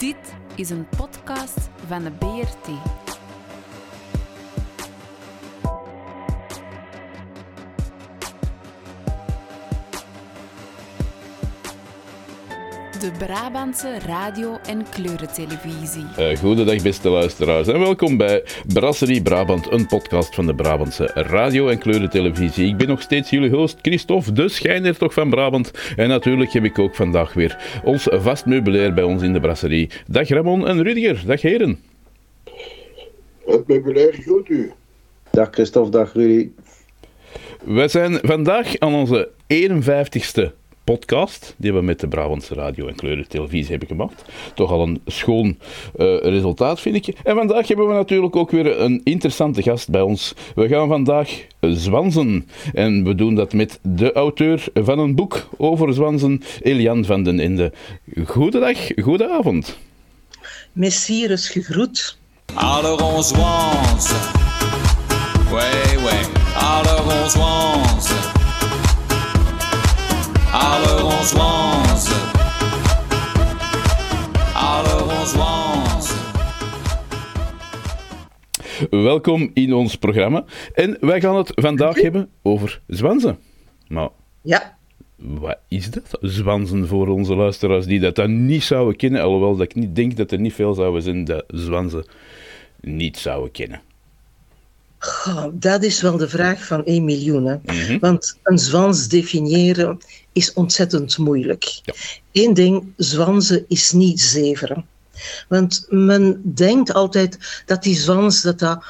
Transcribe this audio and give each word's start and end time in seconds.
Dit 0.00 0.34
is 0.54 0.70
een 0.70 0.86
podcast 0.96 1.70
van 1.86 2.02
de 2.02 2.10
BRT. 2.10 3.09
De 13.00 13.10
Brabantse 13.18 13.98
radio- 14.06 14.58
en 14.66 14.88
kleurentelevisie. 14.90 16.04
Uh, 16.18 16.36
goedendag 16.36 16.82
beste 16.82 17.08
luisteraars 17.08 17.68
en 17.68 17.78
welkom 17.78 18.16
bij 18.16 18.44
Brasserie 18.66 19.22
Brabant, 19.22 19.72
een 19.72 19.86
podcast 19.86 20.34
van 20.34 20.46
de 20.46 20.54
Brabantse 20.54 21.06
radio- 21.14 21.68
en 21.68 21.78
kleurentelevisie. 21.78 22.68
Ik 22.68 22.76
ben 22.76 22.88
nog 22.88 23.02
steeds 23.02 23.30
jullie 23.30 23.50
host 23.50 23.78
Christophe, 23.82 24.32
de 24.32 24.48
schijnhertog 24.48 25.12
van 25.12 25.30
Brabant. 25.30 25.70
En 25.96 26.08
natuurlijk 26.08 26.52
heb 26.52 26.64
ik 26.64 26.78
ook 26.78 26.94
vandaag 26.94 27.32
weer 27.32 27.80
ons 27.84 28.08
vast 28.10 28.46
meubilair 28.46 28.94
bij 28.94 29.04
ons 29.04 29.22
in 29.22 29.32
de 29.32 29.40
brasserie. 29.40 29.90
Dag 30.06 30.28
Ramon 30.28 30.66
en 30.66 30.82
Rudiger, 30.82 31.22
dag 31.26 31.42
heren. 31.42 31.78
Het 33.46 33.66
meubilair 33.66 34.12
groet 34.12 34.48
u. 34.48 34.72
Dag 35.30 35.48
Christophe, 35.50 35.90
dag 35.90 36.12
Rudy. 36.12 36.48
We 37.64 37.88
zijn 37.88 38.18
vandaag 38.22 38.78
aan 38.78 38.94
onze 38.94 39.28
51ste 39.46 40.58
podcast 40.84 41.54
die 41.56 41.72
we 41.72 41.80
met 41.80 42.00
de 42.00 42.08
Brabantse 42.08 42.54
radio 42.54 42.86
en 42.86 42.94
kleurentelevisie 42.94 43.70
hebben 43.70 43.88
gemaakt. 43.88 44.24
Toch 44.54 44.70
al 44.70 44.82
een 44.82 45.00
schoon 45.06 45.46
uh, 45.46 46.16
resultaat, 46.18 46.80
vind 46.80 46.96
ik. 46.96 47.16
En 47.22 47.36
vandaag 47.36 47.68
hebben 47.68 47.86
we 47.86 47.92
natuurlijk 47.92 48.36
ook 48.36 48.50
weer 48.50 48.80
een 48.80 49.00
interessante 49.04 49.62
gast 49.62 49.90
bij 49.90 50.00
ons. 50.00 50.34
We 50.54 50.68
gaan 50.68 50.88
vandaag 50.88 51.46
zwanzen. 51.60 52.48
En 52.72 53.04
we 53.04 53.14
doen 53.14 53.34
dat 53.34 53.52
met 53.52 53.78
de 53.82 54.12
auteur 54.12 54.64
van 54.74 54.98
een 54.98 55.14
boek 55.14 55.48
over 55.56 55.94
zwanzen, 55.94 56.42
Elian 56.60 57.04
van 57.04 57.22
den 57.22 57.40
Ende. 57.40 57.72
Goedendag, 58.24 58.78
goedenavond. 59.02 59.78
Messires 60.72 61.48
gegroet. 61.48 62.18
Alors 62.54 63.14
on 63.14 63.22
zwanze. 63.22 64.14
Ouais, 65.50 66.02
ouais. 66.04 66.26
Alors 66.54 67.34
on. 67.36 68.39
Alors 70.70 71.34
on. 71.34 71.84
Alors 74.54 75.36
on. 75.36 76.00
Welkom 78.90 79.50
in 79.54 79.74
ons 79.74 79.96
programma. 79.96 80.44
En 80.74 80.96
wij 81.00 81.20
gaan 81.20 81.36
het 81.36 81.52
vandaag 81.54 82.00
hebben 82.00 82.28
over 82.42 82.80
zwanzen. 82.86 83.38
Maar 83.88 84.08
Ja, 84.42 84.76
wat 85.16 85.58
is 85.68 85.90
dat? 85.90 86.18
Zwanzen 86.20 86.86
voor 86.86 87.08
onze 87.08 87.34
luisteraars 87.34 87.86
die 87.86 88.00
dat 88.00 88.14
dan 88.14 88.46
niet 88.46 88.62
zouden 88.62 88.96
kennen. 88.96 89.22
Alhoewel 89.22 89.56
dat 89.56 89.66
ik 89.66 89.74
niet 89.74 89.96
denk 89.96 90.16
dat 90.16 90.30
er 90.30 90.40
niet 90.40 90.54
veel 90.54 90.74
zouden 90.74 91.02
zijn 91.02 91.24
dat 91.24 91.44
zwanzen 91.46 92.04
niet 92.80 93.18
zouden 93.18 93.50
kennen. 93.50 93.80
Goh, 95.02 95.46
dat 95.52 95.82
is 95.82 96.00
wel 96.00 96.16
de 96.16 96.28
vraag 96.28 96.66
van 96.66 96.84
1 96.84 97.04
miljoen. 97.04 97.46
Hè? 97.46 97.98
Want 97.98 98.38
een 98.42 98.58
zwans 98.58 99.08
definiëren 99.08 99.98
is 100.32 100.52
ontzettend 100.52 101.18
moeilijk. 101.18 101.80
Ja. 101.82 101.94
Eén 102.32 102.54
ding, 102.54 102.92
zwanzen 102.96 103.64
is 103.68 103.92
niet 103.92 104.20
zeveren. 104.20 104.86
Want 105.48 105.86
men 105.88 106.42
denkt 106.54 106.92
altijd 106.92 107.62
dat 107.66 107.82
die 107.82 107.96
zwans 107.96 108.42
dat 108.42 108.58
dat 108.58 108.84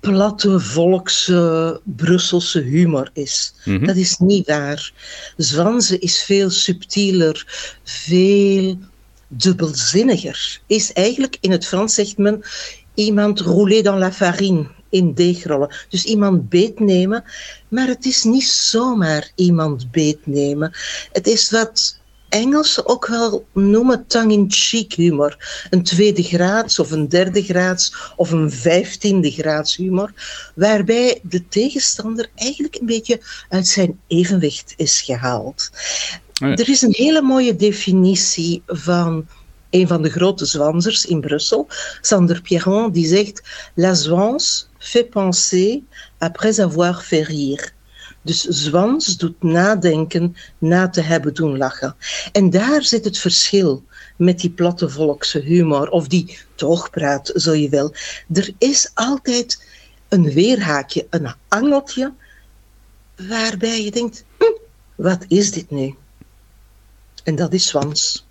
platte 0.00 0.60
volkse 0.60 1.80
Brusselse 1.84 2.60
humor 2.60 3.10
is. 3.12 3.54
Mhm. 3.64 3.86
Dat 3.86 3.96
is 3.96 4.18
niet 4.18 4.46
waar. 4.46 4.92
Zwanzen 5.36 6.00
is 6.00 6.22
veel 6.22 6.50
subtieler, 6.50 7.46
veel 7.84 8.78
dubbelzinniger. 9.28 10.60
Is 10.66 10.92
eigenlijk, 10.92 11.36
in 11.40 11.50
het 11.50 11.66
Frans 11.66 11.94
zegt 11.94 12.18
men, 12.18 12.42
iemand 12.94 13.40
roulé 13.40 13.82
dans 13.82 13.98
la 13.98 14.12
farine, 14.12 14.66
in 14.90 15.14
deegrollen. 15.14 15.74
Dus 15.88 16.04
iemand 16.04 16.48
beetnemen, 16.48 17.24
maar 17.68 17.86
het 17.86 18.04
is 18.04 18.22
niet 18.22 18.46
zomaar 18.46 19.30
iemand 19.34 19.90
beetnemen. 19.90 20.72
Het 21.12 21.26
is 21.26 21.50
wat 21.50 21.98
Engelsen 22.30 22.86
ook 22.86 23.06
wel 23.06 23.46
noemen 23.52 24.06
tongue-in-cheek 24.06 24.92
humor. 24.92 25.64
Een 25.70 25.82
tweede 25.82 26.22
graads 26.22 26.78
of 26.78 26.90
een 26.90 27.08
derde 27.08 27.42
graads 27.42 28.12
of 28.16 28.30
een 28.30 28.50
vijftiende 28.50 29.30
graads 29.30 29.76
humor, 29.76 30.12
waarbij 30.54 31.20
de 31.22 31.48
tegenstander 31.48 32.30
eigenlijk 32.34 32.74
een 32.74 32.86
beetje 32.86 33.20
uit 33.48 33.66
zijn 33.66 34.00
evenwicht 34.06 34.74
is 34.76 35.00
gehaald. 35.00 35.70
ja. 36.32 36.56
Er 36.56 36.68
is 36.68 36.82
een 36.82 36.94
hele 36.94 37.22
mooie 37.22 37.56
definitie 37.56 38.62
van 38.66 39.28
een 39.70 39.88
van 39.88 40.02
de 40.02 40.10
grote 40.10 40.44
zwanzers 40.44 41.04
in 41.06 41.20
Brussel, 41.20 41.68
Sander 42.00 42.42
Pierron, 42.42 42.92
die 42.92 43.06
zegt 43.06 43.42
La 43.74 43.94
zwans 43.94 44.69
fait 44.80 45.04
penser 45.04 45.82
après 46.18 46.58
avoir 46.60 47.02
fait 47.02 47.22
rire. 47.22 47.72
Dus 48.22 48.40
zwans 48.42 49.16
doet 49.16 49.42
nadenken 49.42 50.36
na 50.58 50.88
te 50.88 51.00
hebben 51.00 51.34
doen 51.34 51.56
lachen. 51.56 51.96
En 52.32 52.50
daar 52.50 52.82
zit 52.82 53.04
het 53.04 53.18
verschil 53.18 53.84
met 54.16 54.40
die 54.40 54.50
platte 54.50 54.88
volkse 54.88 55.38
humor, 55.38 55.88
of 55.88 56.08
die 56.08 56.38
toogpraat, 56.54 57.32
zo 57.34 57.52
je 57.54 57.68
wil. 57.68 57.92
Er 58.32 58.50
is 58.58 58.90
altijd 58.94 59.66
een 60.08 60.32
weerhaakje, 60.32 61.06
een 61.10 61.34
angeltje, 61.48 62.12
waarbij 63.28 63.84
je 63.84 63.90
denkt, 63.90 64.24
hm, 64.38 64.44
wat 64.94 65.24
is 65.28 65.52
dit 65.52 65.70
nu? 65.70 65.94
En 67.24 67.34
dat 67.36 67.52
is 67.52 67.66
zwans. 67.66 68.26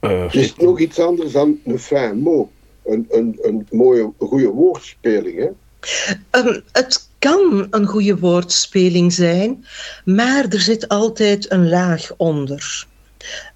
Eh, 0.00 0.22
Het 0.22 0.34
is 0.34 0.54
nog 0.56 0.80
iets 0.80 0.98
anders 0.98 1.32
dan 1.32 1.58
een 1.64 1.78
fijn 1.78 2.18
mot. 2.18 2.50
Een, 2.84 3.06
een, 3.10 3.38
een 3.42 3.66
mooie, 3.70 4.12
goede 4.18 4.48
woordspeling, 4.48 5.38
hè? 5.38 5.48
Ehm, 6.30 6.60
het 6.72 7.08
kan 7.18 7.66
een 7.70 7.86
goede 7.86 8.18
woordspeling 8.18 9.12
zijn, 9.12 9.66
maar 10.04 10.44
er 10.48 10.60
zit 10.60 10.88
altijd 10.88 11.52
een 11.52 11.68
laag 11.68 12.10
onder. 12.16 12.86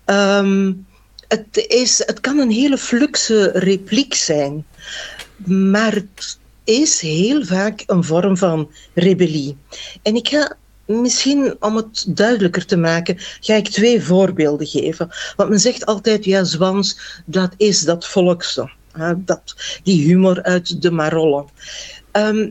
Ehm, 0.05 0.73
het, 1.29 1.67
is, 1.69 1.99
het 2.07 2.21
kan 2.21 2.39
een 2.39 2.51
hele 2.51 2.79
fluxe 2.79 3.51
repliek 3.55 4.15
zijn, 4.15 4.67
maar 5.47 5.95
het 5.95 6.39
is 6.65 7.01
heel 7.01 7.45
vaak 7.45 7.83
een 7.87 8.05
vorm 8.05 8.37
van 8.37 8.71
rebellie. 8.95 9.57
En 10.03 10.15
ik 10.15 10.29
ga 10.29 10.57
misschien, 10.87 11.57
om 11.61 11.77
het 11.77 12.05
duidelijker 12.09 12.67
te 12.67 12.77
maken, 12.77 13.17
ga 13.41 13.55
ik 13.55 13.69
twee 13.69 14.03
voorbeelden 14.03 14.67
geven. 14.67 15.09
Want 15.37 15.51
men 15.51 15.61
zegt 15.61 15.87
altijd, 15.87 16.25
ja, 16.25 16.45
zwans, 16.45 16.99
dat 17.27 17.55
is 17.57 17.81
dat 17.81 18.07
volkse. 18.07 18.71
hè, 18.93 19.25
Dat, 19.25 19.57
die 19.83 20.05
humor 20.07 20.43
uit 20.43 20.83
de 20.83 20.91
Marollen. 20.91 21.47
Ehm, 22.13 22.49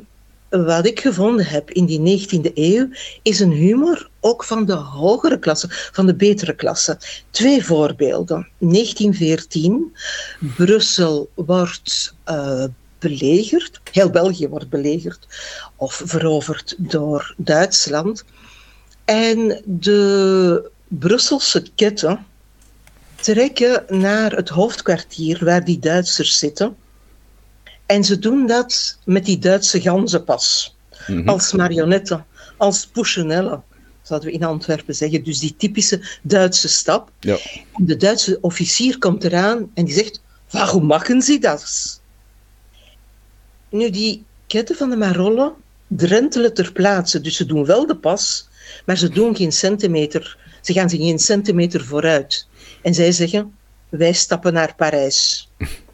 wat 0.50 0.86
ik 0.86 1.00
gevonden 1.00 1.46
heb 1.46 1.72
in 1.72 1.86
die 1.86 2.00
19e 2.00 2.52
eeuw 2.54 2.88
is 3.22 3.40
een 3.40 3.52
humor 3.52 4.10
ook 4.20 4.44
van 4.44 4.66
de 4.66 4.74
hogere 4.74 5.40
klasse, 5.40 5.68
van 5.70 6.06
de 6.06 6.16
betere 6.16 6.56
klasse. 6.56 6.98
Twee 7.30 7.66
voorbeelden. 7.66 8.48
1914, 8.58 9.96
Brussel 10.56 11.30
wordt 11.34 12.14
eh, 12.24 12.64
belegerd, 13.00 13.80
heel 13.92 14.10
België 14.10 14.48
wordt 14.48 14.70
belegerd 14.70 15.28
of 15.76 16.02
veroverd 16.06 16.76
door 16.78 17.34
Duitsland. 17.38 18.24
En 19.06 19.62
de 19.66 20.70
Brusselse 20.88 21.64
ketten 21.76 22.26
trekken 23.16 23.84
naar 23.88 24.32
het 24.32 24.50
hoofdkwartier 24.50 25.46
waar 25.46 25.66
die 25.66 25.80
Duitsers 25.80 26.38
zitten. 26.38 26.76
En 27.91 28.03
ze 28.03 28.19
doen 28.19 28.47
dat 28.47 28.97
met 29.06 29.25
die 29.25 29.38
Duitse 29.38 29.81
ganzenpas. 29.81 30.75
mhm. 31.07 31.29
Als 31.29 31.52
marionetten, 31.52 32.25
als 32.57 32.88
puchenellen, 32.88 33.64
zouden 34.02 34.29
we 34.29 34.35
in 34.35 34.43
Antwerpen 34.43 34.96
zeggen. 34.96 35.23
Dus 35.23 35.40
die 35.40 35.55
typische 35.58 36.02
Duitse 36.22 36.67
stap. 36.67 37.11
Ja. 37.20 37.38
En 37.73 37.85
de 37.85 37.97
Duitse 37.97 38.38
officier 38.41 38.97
komt 38.97 39.23
eraan 39.23 39.72
en 39.73 39.85
die 39.85 39.93
zegt, 39.93 40.22
waarom 40.49 40.85
maken 40.85 41.22
ze 41.22 41.38
dat? 41.40 42.02
Nu, 43.70 43.90
die 43.90 44.23
ketten 44.47 44.76
van 44.76 44.90
de 44.90 44.96
Marollen 44.97 45.53
drentelen 45.87 46.53
ter 46.53 46.72
plaatse. 46.72 47.22
Dus 47.22 47.35
ze 47.35 47.46
doen 47.46 47.66
wel 47.66 47.85
de 47.87 47.96
pas, 47.96 48.47
maar 48.85 48.97
ze 48.97 49.09
doen 49.09 49.35
geen 49.35 49.52
centimeter. 49.52 50.37
Ze 50.61 50.73
gaan 50.73 50.90
zich 50.90 50.99
geen 50.99 51.20
centimeter 51.20 51.85
vooruit. 51.85 52.47
En 52.82 52.94
zij 52.94 53.11
zeggen, 53.11 53.55
wij 53.90 54.14
stappen 54.14 54.53
naar 54.53 54.76
Parijs. 54.76 55.49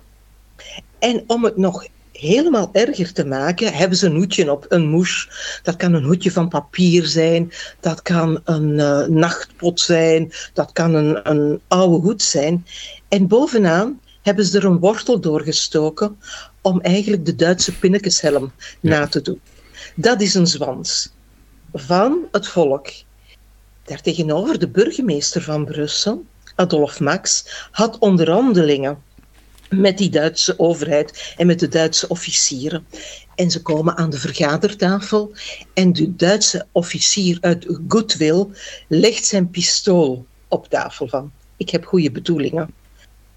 En 0.99 1.23
om 1.27 1.43
het 1.43 1.57
nog 1.57 1.87
helemaal 2.11 2.69
erger 2.71 3.13
te 3.13 3.25
maken, 3.25 3.73
hebben 3.73 3.97
ze 3.97 4.05
een 4.05 4.15
hoedje 4.15 4.51
op, 4.51 4.65
een 4.69 4.89
mouche. 4.89 5.29
Dat 5.63 5.75
kan 5.75 5.93
een 5.93 6.03
hoedje 6.03 6.31
van 6.31 6.47
papier 6.47 7.05
zijn, 7.05 7.51
dat 7.79 8.01
kan 8.01 8.41
een 8.43 8.79
eh, 8.79 9.05
nachtpot 9.05 9.79
zijn, 9.79 10.31
dat 10.53 10.71
kan 10.71 10.93
een, 10.93 11.29
een 11.31 11.61
oude 11.67 11.97
hoed 12.07 12.21
zijn. 12.21 12.65
En 13.07 13.27
bovenaan 13.27 13.99
hebben 14.21 14.45
ze 14.45 14.57
er 14.57 14.65
een 14.65 14.79
wortel 14.79 15.19
doorgestoken 15.19 16.17
om 16.61 16.81
eigenlijk 16.81 17.25
de 17.25 17.35
Duitse 17.35 17.77
pinnekeshelm 17.77 18.51
na 18.79 19.07
te 19.07 19.21
doen. 19.21 19.41
Dat 19.95 20.21
is 20.21 20.33
een 20.33 20.47
zwans 20.47 21.11
van 21.73 22.27
het 22.31 22.47
volk. 22.47 22.87
Daartegenover 23.83 24.59
de 24.59 24.67
burgemeester 24.67 25.41
van 25.41 25.65
Brussel, 25.65 26.25
Adolf 26.55 26.99
Max, 26.99 27.45
had 27.71 27.97
onderhandelingen 27.97 29.03
met 29.69 29.97
die 29.97 30.09
Duitse 30.09 30.59
overheid 30.59 31.33
en 31.37 31.47
met 31.47 31.59
de 31.59 31.67
Duitse 31.67 32.07
officieren. 32.07 32.85
En 33.35 33.51
ze 33.51 33.61
komen 33.61 33.97
aan 33.97 34.09
de 34.09 34.19
vergadertafel 34.19 35.31
en 35.73 35.93
de 35.93 36.15
Duitse 36.15 36.65
officier 36.71 37.37
uit 37.41 37.79
Goodwill 37.87 38.47
legt 38.87 39.25
zijn 39.25 39.49
pistool 39.49 40.25
op 40.47 40.69
tafel 40.69 41.07
van. 41.07 41.31
Ik 41.57 41.69
heb 41.69 41.85
goede 41.85 42.11
bedoelingen. 42.11 42.73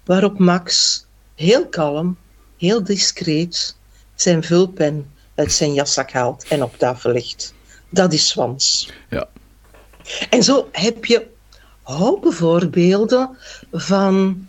Waarop 0.05 0.39
Max 0.39 1.05
heel 1.35 1.67
kalm, 1.67 2.17
heel 2.57 2.83
discreet 2.83 3.75
zijn 4.15 4.43
vulpen 4.43 5.11
uit 5.35 5.51
zijn 5.51 5.73
jaszak 5.73 6.11
haalt 6.11 6.45
en 6.49 6.63
op 6.63 6.77
tafel 6.77 7.11
legt. 7.11 7.53
Dat 7.89 8.13
is 8.13 8.27
Swans. 8.27 8.91
Ja. 9.09 9.27
En 10.29 10.43
zo 10.43 10.69
heb 10.71 11.05
je 11.05 11.27
hopen 11.81 12.33
voorbeelden 12.33 13.37
van 13.71 14.47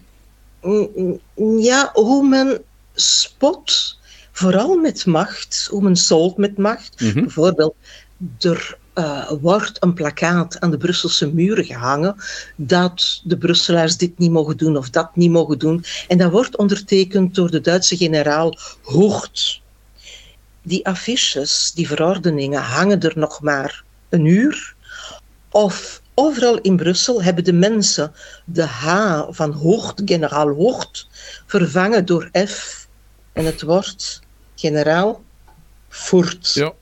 ja, 1.59 1.91
hoe 1.93 2.29
men 2.29 2.63
spot, 2.95 3.99
vooral 4.33 4.77
met 4.77 5.07
macht, 5.07 5.67
hoe 5.71 5.83
men 5.83 5.97
solt 5.97 6.37
met 6.37 6.59
macht. 6.59 7.01
Mhm. 7.01 7.21
Bijvoorbeeld, 7.21 7.75
er 8.39 8.79
eh, 8.93 9.31
wordt 9.41 9.83
een 9.83 9.95
plakkaat 9.95 10.61
aan 10.61 10.71
de 10.71 10.77
Brusselse 10.77 11.33
muren 11.33 11.65
gehangen 11.65 12.17
dat 12.57 13.21
de 13.25 13.39
Brusselaars 13.39 13.97
dit 13.97 14.19
niet 14.19 14.31
mogen 14.31 14.57
doen 14.57 14.77
of 14.77 14.91
dat 14.91 15.17
niet 15.17 15.31
mogen 15.31 15.59
doen. 15.59 15.85
En 16.09 16.19
dat 16.19 16.31
wordt 16.31 16.57
ondertekend 16.57 17.35
door 17.35 17.51
de 17.51 17.61
Duitse 17.61 17.97
generaal 17.97 18.59
Hoort. 18.83 19.63
Die 20.63 20.87
affiches, 20.87 21.73
die 21.75 21.87
verordeningen, 21.87 22.63
hangen 22.63 23.01
er 23.01 23.13
nog 23.15 23.41
maar 23.41 23.85
een 24.09 24.25
uur. 24.25 24.75
Of 25.51 26.02
overal 26.23 26.59
in 26.59 26.77
Brussel 26.77 27.23
hebben 27.23 27.45
de 27.45 27.53
mensen 27.53 28.13
de 28.45 28.67
H 28.67 28.87
van 29.31 29.53
Hoort, 29.53 30.03
generaal 30.05 30.49
Hoort, 30.49 31.09
vervangen 31.47 32.05
door 32.05 32.31
F. 32.47 32.87
En 33.33 33.45
het 33.45 33.63
wordt 33.63 34.21
generaal 34.55 35.23
Voert. 35.89 36.53
Ja. 36.55 36.73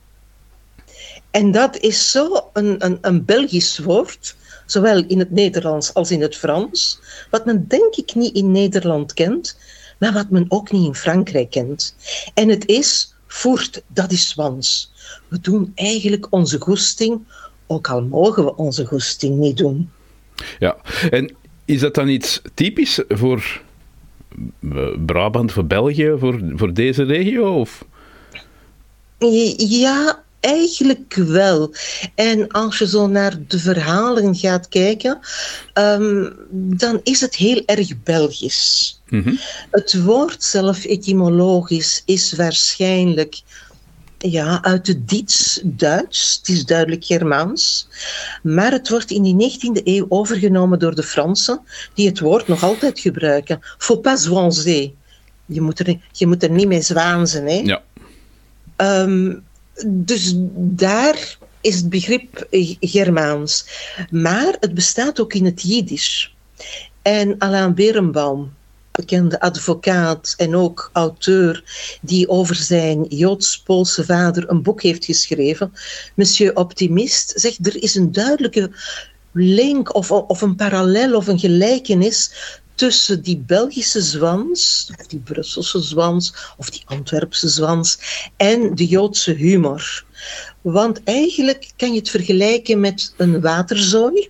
En 1.31 1.51
dat 1.51 1.77
is 1.77 2.11
zo 2.11 2.49
een, 2.53 2.85
een, 2.85 2.97
een 3.01 3.25
Belgisch 3.25 3.77
woord, 3.79 4.35
zowel 4.65 5.03
in 5.07 5.19
het 5.19 5.31
Nederlands 5.31 5.93
als 5.93 6.11
in 6.11 6.21
het 6.21 6.35
Frans, 6.35 6.99
wat 7.29 7.45
men 7.45 7.67
denk 7.67 7.95
ik 7.95 8.15
niet 8.15 8.35
in 8.35 8.51
Nederland 8.51 9.13
kent, 9.13 9.57
maar 9.99 10.13
wat 10.13 10.29
men 10.29 10.45
ook 10.47 10.71
niet 10.71 10.85
in 10.85 10.95
Frankrijk 10.95 11.49
kent. 11.49 11.95
En 12.33 12.49
het 12.49 12.67
is 12.67 13.13
voert, 13.27 13.81
dat 13.87 14.11
is 14.11 14.27
Swans. 14.27 14.91
We 15.27 15.39
doen 15.39 15.71
eigenlijk 15.75 16.27
onze 16.29 16.59
goesting, 16.59 17.25
ook 17.71 17.89
al 17.89 18.01
mogen 18.01 18.45
we 18.45 18.55
onze 18.55 18.85
goesting 18.85 19.37
niet 19.37 19.57
doen. 19.57 19.89
Ja, 20.59 20.77
en 21.09 21.35
is 21.65 21.79
dat 21.79 21.95
dan 21.95 22.07
iets 22.07 22.41
typisch 22.53 23.01
voor 23.09 23.61
eh, 24.59 24.87
Brabant, 25.05 25.51
voor 25.51 25.65
België, 25.65 26.15
voor, 26.17 26.41
voor 26.55 26.73
deze 26.73 27.03
regio? 27.03 27.59
Of? 27.59 27.85
Ja, 29.57 30.23
eigenlijk 30.39 31.13
wel. 31.13 31.73
En 32.15 32.47
als 32.47 32.77
je 32.77 32.87
zo 32.87 33.07
naar 33.07 33.37
de 33.47 33.59
verhalen 33.59 34.35
gaat 34.35 34.67
kijken, 34.67 35.19
ehm, 35.73 36.29
dan 36.51 36.99
is 37.03 37.21
het 37.21 37.35
heel 37.35 37.61
erg 37.65 38.03
Belgisch. 38.03 39.01
Mhm. 39.09 39.33
Het 39.71 40.03
woord 40.03 40.43
zelf 40.43 40.85
etymologisch 40.85 42.01
is 42.05 42.33
waarschijnlijk 42.33 43.41
ja, 44.21 44.63
uit 44.63 44.87
het 44.87 45.07
Diets-Duits, 45.07 46.37
het 46.37 46.49
is 46.49 46.65
duidelijk 46.65 47.05
Germaans, 47.05 47.87
maar 48.43 48.71
het 48.71 48.89
wordt 48.89 49.11
in 49.11 49.23
de 49.23 49.51
19e 49.51 49.83
eeuw 49.83 50.05
overgenomen 50.09 50.79
door 50.79 50.95
de 50.95 51.03
Fransen, 51.03 51.61
die 51.93 52.07
het 52.07 52.19
woord 52.19 52.47
nog 52.47 52.63
altijd 52.63 52.99
gebruiken. 52.99 53.59
Faut 53.77 54.01
pas 54.01 54.21
zwanzer. 54.23 54.91
Je 55.45 55.61
moet 55.61 55.79
er, 55.79 55.99
je 56.11 56.27
moet 56.27 56.43
er 56.43 56.49
niet 56.49 56.67
mee 56.67 56.81
zwaanzen. 56.81 57.45
Hè? 57.45 57.61
Ja. 57.63 57.81
Ehm, 58.75 59.33
dus 59.87 60.33
daar 60.55 61.37
is 61.61 61.75
het 61.75 61.89
begrip 61.89 62.47
eh, 62.49 62.75
Germaans. 62.79 63.65
Maar 64.09 64.55
het 64.59 64.73
bestaat 64.73 65.19
ook 65.19 65.33
in 65.33 65.45
het 65.45 65.61
Jiddisch. 65.61 66.35
En 67.01 67.35
Alain 67.37 67.73
Berenbaum, 67.73 68.53
bekende 68.91 69.39
advocaat 69.39 70.33
en 70.37 70.55
ook 70.55 70.89
auteur, 70.93 71.63
die 72.01 72.29
over 72.29 72.55
zijn 72.55 73.03
Joods-Poolse 73.03 74.05
vader 74.05 74.49
een 74.49 74.61
boek 74.61 74.81
heeft 74.81 75.05
geschreven, 75.05 75.73
Monsieur 76.15 76.55
Optimist, 76.55 77.33
zegt 77.35 77.67
er 77.67 77.83
is 77.83 77.95
een 77.95 78.11
duidelijke 78.11 78.71
link 79.31 79.95
of, 79.95 80.11
of 80.11 80.41
een 80.41 80.55
parallel 80.55 81.15
of 81.15 81.27
een 81.27 81.39
gelijkenis 81.39 82.31
tussen 82.75 83.21
die 83.21 83.37
Belgische 83.37 84.01
zwans, 84.01 84.89
of 84.99 85.07
die 85.07 85.19
Brusselse 85.19 85.81
zwans, 85.81 86.33
of 86.57 86.69
die 86.69 86.81
Antwerpse 86.85 87.47
zwans, 87.47 87.99
en 88.37 88.75
de 88.75 88.85
Joodse 88.85 89.31
humor. 89.31 90.05
Want 90.61 91.03
eigenlijk 91.03 91.71
kan 91.75 91.93
je 91.93 91.99
het 91.99 92.09
vergelijken 92.09 92.79
met 92.79 93.13
een 93.17 93.41
waterzooi, 93.41 94.29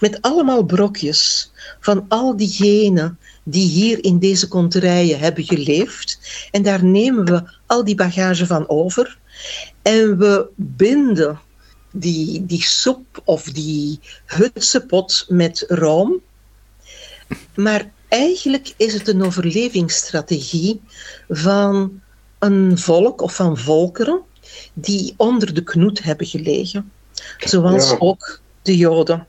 met 0.00 0.18
allemaal 0.20 0.64
brokjes 0.64 1.50
van 1.80 2.04
al 2.08 2.36
diegenen 2.36 3.18
die 3.42 3.68
hier 3.68 4.04
in 4.04 4.18
deze 4.18 4.48
konterijen 4.48 5.18
hebben 5.18 5.44
geleefd. 5.44 6.18
En 6.50 6.62
daar 6.62 6.84
nemen 6.84 7.24
we 7.24 7.42
al 7.66 7.84
die 7.84 7.94
bagage 7.94 8.46
van 8.46 8.68
over. 8.68 9.18
En 9.82 10.18
we 10.18 10.48
binden 10.56 11.40
die, 11.90 12.46
die 12.46 12.62
soep 12.62 13.22
of 13.24 13.44
die 13.44 14.00
hutsepot 14.26 15.24
met 15.28 15.64
room. 15.68 16.20
Maar 17.54 17.90
eigenlijk 18.08 18.74
is 18.76 18.92
het 18.92 19.08
een 19.08 19.22
overlevingsstrategie 19.22 20.80
van 21.28 22.00
een 22.38 22.78
volk 22.78 23.20
of 23.20 23.34
van 23.34 23.58
volkeren 23.58 24.20
die 24.72 25.14
onder 25.16 25.54
de 25.54 25.62
knoet 25.62 26.02
hebben 26.02 26.26
gelegen. 26.26 26.92
Zoals 27.38 27.90
Ja. 27.90 27.96
ook 27.98 28.40
de 28.62 28.76
Joden. 28.76 29.26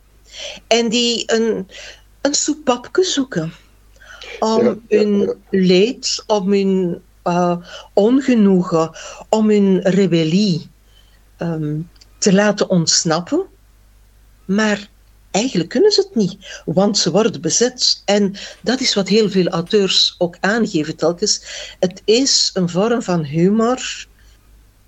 En 0.68 0.90
die 0.90 1.24
een, 1.26 1.68
een 2.22 2.34
soepapje 2.34 3.04
zoeken 3.04 3.54
om 4.40 4.64
Ja, 4.64 4.76
hun 4.88 5.20
ja. 5.20 5.36
leed, 5.50 6.24
om 6.28 6.52
hun 6.52 7.02
eh, 7.24 7.58
ongenoegen, 7.94 8.92
om 9.30 9.50
hun 9.50 9.82
rebellie 9.82 10.70
ehm, 11.38 11.80
te 12.18 12.34
laten 12.34 12.70
ontsnappen. 12.70 13.46
Maar 14.46 14.90
eigenlijk 15.32 15.70
kunnen 15.70 15.92
ze 15.92 16.02
het 16.02 16.16
niet, 16.16 16.62
want 16.66 16.98
ze 16.98 17.12
worden 17.12 17.42
bezet. 17.42 18.02
En 18.06 18.36
dat 18.62 18.80
is 18.80 18.94
wat 18.94 19.08
heel 19.08 19.30
veel 19.30 19.48
auteurs 19.48 20.16
ook 20.18 20.38
aangeven 20.40 20.96
telkens. 20.96 21.42
Het 21.80 22.02
is 22.06 22.50
een 22.54 22.70
vorm 22.70 23.02
van 23.02 23.24
humor 23.24 24.08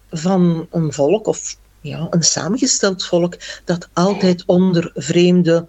van 0.10 0.68
een 0.72 0.94
volk, 0.94 1.28
of 1.28 1.58
ja, 1.82 2.08
een 2.10 2.24
samengesteld 2.24 3.06
volk, 3.06 3.38
dat 3.66 3.90
altijd 3.94 4.44
onder 4.46 4.92
vreemde 4.94 5.68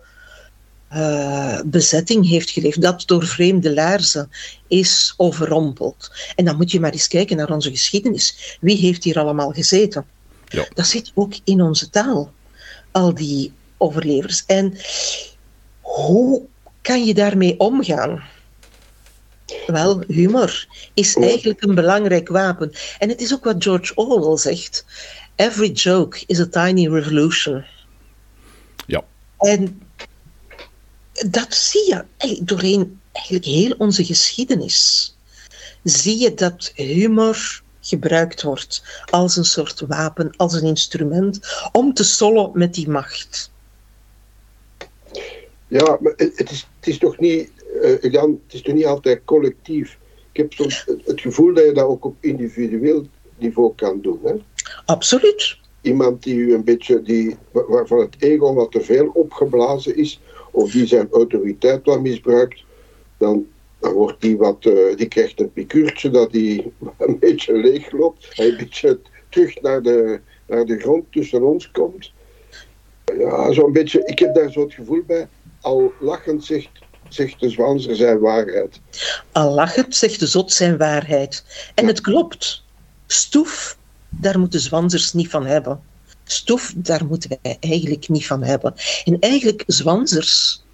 eh, 0.89 1.61
bezetting 1.65 2.29
heeft 2.29 2.51
geleefd, 2.51 2.81
dat 2.81 3.03
door 3.07 3.27
vreemde 3.27 3.75
laarzen 3.75 4.31
is 4.69 5.15
overrompeld. 5.17 6.11
En 6.35 6.45
dan 6.45 6.57
moet 6.57 6.71
je 6.71 6.81
maar 6.81 6.93
eens 6.93 7.09
kijken 7.09 7.37
naar 7.37 7.51
onze 7.51 7.71
geschiedenis. 7.71 8.57
Wie 8.61 8.77
heeft 8.77 9.05
hier 9.05 9.19
allemaal 9.19 9.51
gezeten? 9.53 10.07
Ja. 10.49 10.67
Dat 10.75 10.87
zit 10.87 11.13
ook 11.15 11.35
in 11.45 11.63
onze 11.63 11.91
taal, 11.91 12.33
al 12.91 13.15
die 13.15 13.53
overlevers. 13.77 14.45
En 14.47 14.79
hoe 15.81 16.43
kan 16.83 17.05
je 17.05 17.15
daarmee 17.15 17.59
omgaan? 17.59 18.23
Wel, 19.67 20.03
humor 20.09 20.67
is 20.95 21.17
eigenlijk 21.17 21.63
een 21.63 21.75
belangrijk 21.75 22.29
wapen. 22.29 22.73
En 22.99 23.09
het 23.09 23.21
is 23.21 23.35
ook 23.35 23.45
wat 23.45 23.63
George 23.63 23.95
Orwell 23.95 24.37
zegt. 24.37 24.85
Every 25.37 25.71
joke 25.71 26.23
is 26.27 26.41
a 26.41 26.47
tiny 26.47 26.89
revolution. 26.89 27.65
Ja. 28.87 29.05
En 29.39 29.81
dat 31.31 31.55
zie 31.55 31.85
je 31.87 32.05
eigenlijk 32.17 32.49
doorheen 32.51 33.01
eigenlijk 33.13 33.45
heel 33.45 33.75
onze 33.79 34.05
geschiedenis. 34.05 35.11
Zie 35.83 36.19
je 36.19 36.35
dat 36.35 36.73
humor 36.75 37.63
gebruikt 37.81 38.43
wordt 38.43 38.83
als 39.11 39.37
een 39.37 39.45
soort 39.45 39.81
wapen, 39.81 40.37
als 40.37 40.53
een 40.55 40.67
instrument 40.67 41.41
om 41.73 41.95
te 41.95 42.05
sollen 42.05 42.51
met 42.55 42.75
die 42.75 42.89
macht. 42.89 43.51
Ja, 45.69 45.99
maar 46.01 46.13
het 46.17 46.51
is, 46.51 46.67
het 46.79 46.89
is 46.89 46.99
toch 46.99 47.19
niet, 47.19 47.51
eh, 47.83 48.13
Jan, 48.13 48.41
het 48.47 48.55
is 48.55 48.63
toch 48.63 48.75
niet 48.75 48.87
altijd 48.87 49.21
collectief. 49.25 49.99
Ik 50.33 50.43
heb 50.43 50.53
soms 50.53 50.85
het, 51.05 51.21
gevoel 51.21 51.55
dat 51.55 51.65
je 51.65 51.73
dat 51.73 51.85
ook 51.85 52.05
op 52.05 52.17
individueel 52.21 53.07
niveau 53.39 53.75
kan 53.75 54.01
doen. 54.01 54.21
Hè? 54.25 54.35
Absoluut. 54.85 55.57
Iemand 55.81 56.23
die 56.23 56.35
u 56.35 56.55
een 56.55 56.65
beetje, 56.65 57.03
die, 57.03 57.37
wa- 57.51 57.67
waarvan 57.67 57.99
het 57.99 58.15
ego 58.19 58.55
wat 58.55 58.73
te 58.73 58.81
veel 58.81 59.07
opgeblazen 59.07 59.97
is, 59.97 60.21
of 60.57 60.71
die 60.71 60.87
zijn 60.87 61.09
autoriteit 61.11 61.85
wat 61.85 62.01
misbruikt, 62.01 62.65
dan, 63.19 63.47
dan 63.79 63.93
wordt 63.93 64.21
die 64.21 64.37
wat, 64.37 64.65
eh, 64.65 64.97
die 64.97 65.09
krijgt 65.09 65.41
een 65.41 65.53
pikuurtje 65.53 66.11
dat 66.11 66.33
die 66.33 66.73
een 66.99 67.19
beetje 67.19 67.53
leeg 67.53 67.93
loopt. 67.93 68.29
Hij 68.31 68.49
een 68.49 68.57
beetje 68.57 69.01
terug 69.29 69.61
naar 69.61 69.83
de, 69.83 70.21
naar 70.47 70.65
de 70.65 70.79
grond 70.79 71.05
tussen 71.11 71.43
ons 71.43 71.71
komt. 71.71 72.13
Ja, 73.19 73.53
zo'n 73.53 73.73
beetje, 73.73 74.05
ik 74.05 74.19
heb 74.19 74.35
daar 74.35 74.53
zo 74.53 74.61
het 74.61 74.75
gevoel 74.75 75.03
bij, 75.07 75.29
al 75.61 75.93
lachend 76.01 76.45
zegt 76.45 76.71
zegt 77.09 77.41
de 77.41 77.51
Zwanzer 77.51 77.97
zijn 77.97 78.19
waarheid. 78.19 78.81
Al 79.33 79.55
lachend 79.55 79.97
zegt 79.97 80.21
de 80.21 80.27
zot 80.27 80.53
zijn 80.53 80.77
waarheid. 80.77 81.45
En 81.75 81.87
het 81.87 82.01
klopt. 82.01 82.65
Stoef, 83.07 83.77
daar 84.09 84.39
moeten 84.39 84.61
zwanzers 84.61 85.13
niet 85.13 85.31
van 85.31 85.47
hebben. 85.47 85.81
Stoef, 86.27 86.75
daar 86.77 87.07
moeten 87.07 87.39
wij 87.43 87.57
eigenlijk 87.61 88.09
niet 88.09 88.27
van 88.27 88.43
hebben. 88.43 88.75
En 89.05 89.19
eigenlijk, 89.19 89.65
zwanzers 89.67 90.65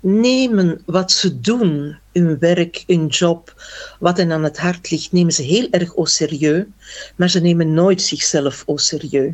nemen 0.00 0.82
wat 0.86 1.12
ze 1.12 1.40
doen, 1.40 1.98
hun 2.12 2.38
werk, 2.38 2.84
hun 2.86 3.06
job, 3.06 3.62
wat 3.98 4.16
hen 4.16 4.32
aan 4.32 4.44
het 4.44 4.58
hart 4.58 4.90
ligt, 4.90 5.12
nemen 5.12 5.32
ze 5.32 5.42
heel 5.42 5.68
erg 5.70 5.96
au 5.96 6.06
serieus, 6.06 6.64
maar 7.16 7.30
ze 7.30 7.40
nemen 7.40 7.74
nooit 7.74 8.02
zichzelf 8.02 8.64
au 8.66 8.78
serieus. 8.78 9.32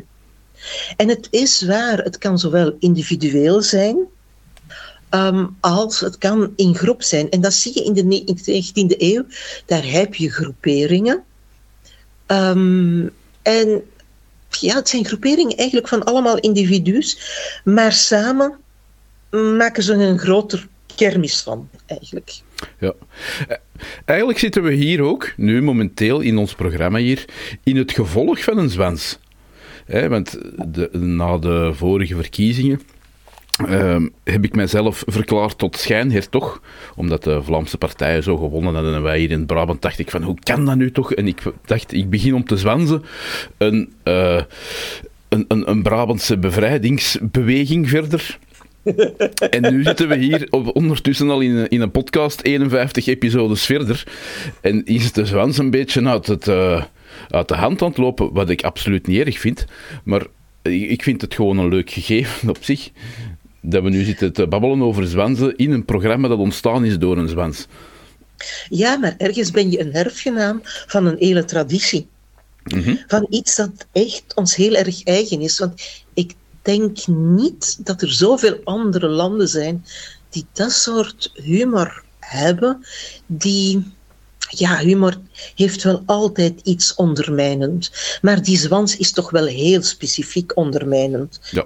En 0.97 1.07
het 1.09 1.27
is 1.31 1.61
waar, 1.61 1.97
het 1.97 2.17
kan 2.17 2.39
zowel 2.39 2.75
individueel 2.79 3.61
zijn, 3.61 3.97
ehm, 5.09 5.45
als 5.59 5.99
het 5.99 6.17
kan 6.17 6.53
in 6.55 6.75
groep 6.75 7.03
zijn. 7.03 7.29
En 7.29 7.41
dat 7.41 7.53
zie 7.53 7.71
je 7.73 7.83
in 7.83 7.93
de 7.93 8.03
ne- 8.03 8.23
in 8.25 8.35
de 8.35 8.51
19e 8.51 8.95
eeuw. 8.97 9.25
Daar 9.65 9.85
heb 9.85 10.15
je 10.15 10.31
groeperingen. 10.31 11.23
Ehm, 12.25 13.07
en 13.41 13.83
ja, 14.49 14.75
het 14.75 14.89
zijn 14.89 15.05
groeperingen 15.05 15.57
eigenlijk 15.57 15.87
van 15.87 16.03
allemaal 16.03 16.39
individu's, 16.39 17.19
maar 17.63 17.91
samen 17.91 18.57
maken 19.57 19.83
ze 19.83 19.93
een 19.93 20.19
groter 20.19 20.67
kermis 20.95 21.41
van, 21.41 21.69
eigenlijk. 21.85 22.41
Ja. 22.79 22.93
Eh, 23.47 23.57
Eigenlijk 24.05 24.39
zitten 24.39 24.63
we 24.63 24.73
hier 24.73 25.01
ook, 25.01 25.33
nu 25.37 25.61
momenteel 25.61 26.19
in 26.19 26.37
ons 26.37 26.53
programma 26.53 26.97
hier, 26.97 27.25
in 27.63 27.77
het 27.77 27.91
gevolg 27.91 28.43
van 28.43 28.57
een 28.57 28.69
zwans. 28.69 29.19
Hè, 29.85 30.09
want 30.09 30.37
de, 30.67 30.89
na 30.97 31.37
de 31.37 31.71
vorige 31.73 32.15
verkiezingen 32.15 32.81
ehm, 33.67 34.07
heb 34.23 34.43
ik 34.43 34.55
mijzelf 34.55 35.03
verklaard 35.07 35.57
tot 35.57 35.77
schijnhertog, 35.77 36.61
omdat 36.95 37.23
de 37.23 37.43
Vlaamse 37.43 37.77
partijen 37.77 38.23
zo 38.23 38.37
gewonnen 38.37 38.73
hadden 38.73 38.93
en 38.95 39.01
wij 39.01 39.19
hier 39.19 39.31
in 39.31 39.45
Brabant 39.45 39.81
dacht 39.81 39.99
ik 39.99 40.09
van, 40.11 40.23
hoe 40.23 40.37
kan 40.43 40.65
dat 40.65 40.75
nu 40.75 40.91
toch? 40.91 41.13
En 41.13 41.27
ik 41.27 41.41
dacht, 41.65 41.93
ik 41.93 42.09
begin 42.09 42.33
om 42.33 42.43
te 42.43 42.57
zwanzen 42.57 43.03
een, 43.57 43.93
eh, 44.03 44.41
een, 45.29 45.45
een, 45.47 45.69
een 45.69 45.81
Brabantse 45.83 46.37
bevrijdingsbeweging 46.37 47.89
verder. 47.89 48.37
En 49.49 49.61
nu 49.73 49.83
zitten 49.83 50.07
we 50.07 50.17
hier 50.17 50.47
op, 50.49 50.75
ondertussen 50.75 51.29
al 51.29 51.39
in, 51.41 51.55
een- 51.55 51.69
in 51.69 51.81
een 51.81 51.91
podcast, 51.91 52.43
51 52.43 53.07
episodes 53.07 53.65
verder. 53.65 54.03
En 54.61 54.85
is 54.85 55.11
de 55.11 55.25
zwans 55.25 55.57
een 55.57 55.69
beetje 55.71 56.05
uit, 56.07 56.27
het, 56.27 56.47
eh, 56.47 56.83
uit 57.29 57.47
de 57.47 57.55
hand 57.55 57.81
aan 57.81 57.87
het 57.87 57.97
lopen, 57.97 58.33
wat 58.33 58.49
ik 58.49 58.63
absoluut 58.63 59.07
niet 59.07 59.25
erg 59.25 59.39
vind. 59.39 59.65
Maar 60.03 60.21
ik 60.61 61.03
vind 61.03 61.21
het 61.21 61.33
gewoon 61.33 61.57
een 61.57 61.69
leuk 61.69 61.89
gegeven 61.89 62.49
op 62.49 62.57
zich. 62.61 62.89
Dat 63.61 63.83
we 63.83 63.89
nu 63.89 64.03
zitten 64.03 64.33
te 64.33 64.47
babbelen 64.47 64.81
over 64.81 65.07
zwansen 65.07 65.55
in 65.55 65.71
een 65.71 65.85
programma 65.85 66.27
dat 66.27 66.37
ontstaan 66.37 66.85
is 66.85 66.97
door 66.97 67.17
een 67.17 67.29
zwans. 67.29 67.67
Ja, 68.69 68.97
maar 68.97 69.15
ergens 69.17 69.51
ben 69.51 69.71
je 69.71 69.79
een 69.79 69.93
erfgenaam 69.93 70.61
van 70.63 71.05
een 71.05 71.17
hele 71.19 71.45
traditie. 71.45 72.07
Van 73.07 73.27
iets 73.29 73.55
dat 73.55 73.71
echt 73.91 74.23
ons 74.35 74.55
heel 74.55 74.75
erg 74.75 75.03
eigen 75.03 75.41
is. 75.41 75.59
Want 75.59 75.81
ik 76.13 76.33
denk 76.61 77.07
niet 77.07 77.85
dat 77.85 78.01
er 78.01 78.11
zoveel 78.11 78.59
andere 78.63 79.07
landen 79.07 79.47
zijn 79.47 79.85
die 80.29 80.45
dat 80.53 80.71
soort 80.71 81.31
humor 81.33 82.03
hebben, 82.19 82.85
die... 83.25 83.97
Ja, 84.51 84.77
humor 84.77 85.17
heeft 85.55 85.83
wel 85.83 86.03
altijd 86.05 86.59
iets 86.63 86.95
ondermijnend. 86.95 87.91
Maar 88.21 88.43
die 88.43 88.57
zwans 88.57 88.97
is 88.97 89.11
toch 89.11 89.29
wel 89.29 89.45
heel 89.45 89.81
specifiek 89.81 90.57
ondermijnend. 90.57 91.39
Ja, 91.51 91.65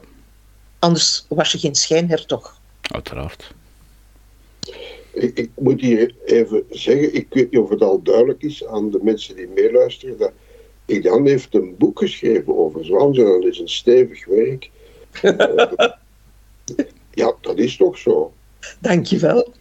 Anders 0.83 1.25
was 1.27 1.51
je 1.51 1.57
geen 1.57 1.75
schijnhertog. 1.75 2.59
uiteraard. 2.81 3.53
Ik, 5.11 5.37
ik 5.37 5.49
moet 5.55 5.81
hier 5.81 6.15
even 6.25 6.63
zeggen, 6.69 7.13
ik 7.13 7.27
weet 7.29 7.51
niet 7.51 7.61
of 7.61 7.69
het 7.69 7.81
al 7.81 8.01
duidelijk 8.01 8.41
is 8.41 8.65
aan 8.65 8.89
de 8.89 8.99
mensen 9.01 9.35
die 9.35 9.47
meeluisteren, 9.47 10.17
dat 10.17 10.31
Jan 10.85 11.25
heeft 11.25 11.55
een 11.55 11.75
boek 11.77 11.99
geschreven 11.99 12.57
over 12.57 12.85
Zwanzen. 12.85 13.25
Dat 13.25 13.43
is 13.43 13.59
een 13.59 13.69
stevig 13.69 14.25
werk. 14.25 14.69
Ja, 17.15 17.33
dat 17.41 17.57
is 17.57 17.77
toch 17.77 17.97
zo. 17.97 18.33
Dankjewel. 18.79 19.53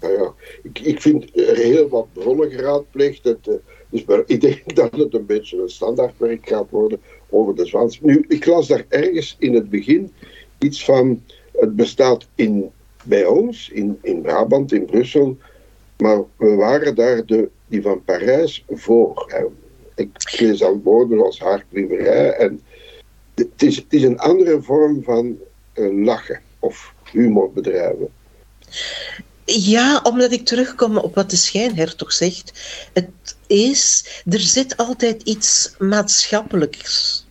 Nou 0.00 0.12
ja, 0.12 0.32
ik, 0.62 0.78
ik 0.78 1.00
vind 1.00 1.36
er 1.36 1.56
heel 1.56 1.88
wat 1.88 2.06
bronnen 2.12 2.50
geraadpleegd. 2.50 3.24
Het, 3.24 3.48
eh, 3.48 3.54
dus 3.88 4.04
maar 4.04 4.22
ik 4.26 4.40
denk 4.40 4.74
dat 4.74 4.96
het 4.96 5.14
een 5.14 5.26
beetje 5.26 5.62
een 5.62 5.70
standaardwerk 5.70 6.48
gaat 6.48 6.70
worden 6.70 7.00
over 7.30 7.54
de 7.54 7.66
zwans. 7.66 8.00
Nu, 8.00 8.24
ik 8.28 8.46
las 8.46 8.68
daar 8.68 8.84
ergens 8.88 9.36
in 9.38 9.54
het 9.54 9.70
begin 9.70 10.12
iets 10.58 10.84
van. 10.84 11.22
Het 11.52 11.76
bestaat 11.76 12.28
in, 12.34 12.70
bij 13.04 13.26
ons, 13.26 13.70
in, 13.70 13.98
in 14.02 14.20
Brabant, 14.20 14.72
in 14.72 14.84
Brussel. 14.84 15.36
Maar 15.96 16.22
we 16.36 16.54
waren 16.54 16.94
daar 16.94 17.26
de, 17.26 17.48
die 17.66 17.82
van 17.82 18.04
Parijs 18.04 18.64
voor. 18.68 19.34
Ik 19.94 20.40
lees 20.40 20.62
al 20.62 20.80
woorden 20.84 21.24
als 21.24 21.38
haardklieverij. 21.38 22.30
En 22.32 22.60
het 23.34 23.62
is, 23.62 23.76
het 23.76 23.92
is 23.92 24.02
een 24.02 24.18
andere 24.18 24.62
vorm 24.62 25.02
van 25.02 25.38
eh, 25.72 26.04
lachen 26.04 26.40
of 26.58 26.94
humor 27.12 27.52
bedrijven. 27.52 28.08
Ja, 29.46 30.00
omdat 30.02 30.32
ik 30.32 30.44
terugkom 30.46 30.96
op 30.98 31.14
wat 31.14 31.30
de 31.30 31.36
schijnhertog 31.36 32.12
zegt. 32.12 32.52
Het 32.92 33.36
is, 33.46 34.04
er 34.30 34.40
zit 34.40 34.76
altijd 34.76 35.22
iets 35.22 35.74
maatschappelijks 35.78 37.24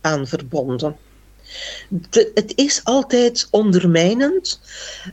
aan 0.00 0.26
verbonden. 0.26 0.96
De- 1.88 2.30
het 2.34 2.52
is 2.56 2.80
altijd 2.84 3.48
ondermijnend, 3.50 4.60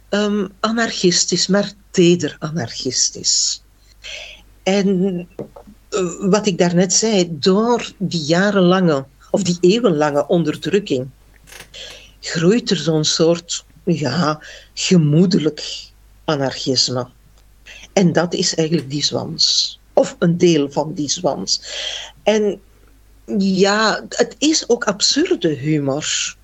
ehm, 0.10 0.48
anarchistisch, 0.60 1.48
maar 1.48 1.72
teder 1.92 2.36
anarchistisch. 2.40 3.64
En 4.64 5.28
eh, 5.90 6.30
wat 6.30 6.46
ik 6.46 6.58
daarnet 6.58 6.94
zei, 6.94 7.28
door 7.32 7.92
die 7.98 8.22
jarenlange 8.24 9.06
of 9.32 9.44
die 9.44 9.58
eeuwenlange 9.62 10.28
onderdrukking 10.28 11.10
groeit 12.20 12.70
er 12.70 12.78
zo'n 12.78 13.06
soort 13.06 13.66
ja, 13.86 14.42
gemoedelijk 14.74 15.88
anarchisme. 16.30 17.08
En 17.94 18.14
dat 18.14 18.34
is 18.34 18.56
eigenlijk 18.56 18.90
die 18.90 19.04
zwans. 19.04 19.80
Of 19.94 20.16
een 20.20 20.38
deel 20.38 20.72
van 20.72 20.94
die 20.94 21.10
zwans. 21.10 21.62
En 22.24 22.62
ja, 23.38 24.06
het 24.10 24.36
is 24.38 24.70
ook 24.70 24.84
absurde 24.84 25.50
humor. 25.50 26.36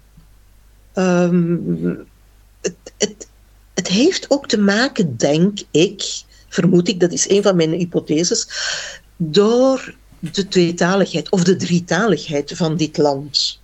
Ehm, 0.93 1.95
het, 2.61 2.75
het, 2.97 3.27
het 3.73 3.87
heeft 3.87 4.25
ook 4.29 4.47
te 4.47 4.57
maken, 4.57 5.17
denk 5.17 5.59
ik, 5.71 6.23
vermoed 6.47 6.87
ik, 6.87 6.99
dat 6.99 7.11
is 7.11 7.29
een 7.29 7.43
van 7.43 7.55
mijn 7.55 7.71
hypotheses, 7.71 8.47
door 9.17 9.95
de 10.19 10.47
tweetaligheid 10.47 11.31
of 11.31 11.43
de 11.43 11.55
drietaligheid 11.55 12.51
van 12.55 12.77
dit 12.77 12.97
land. 12.97 13.59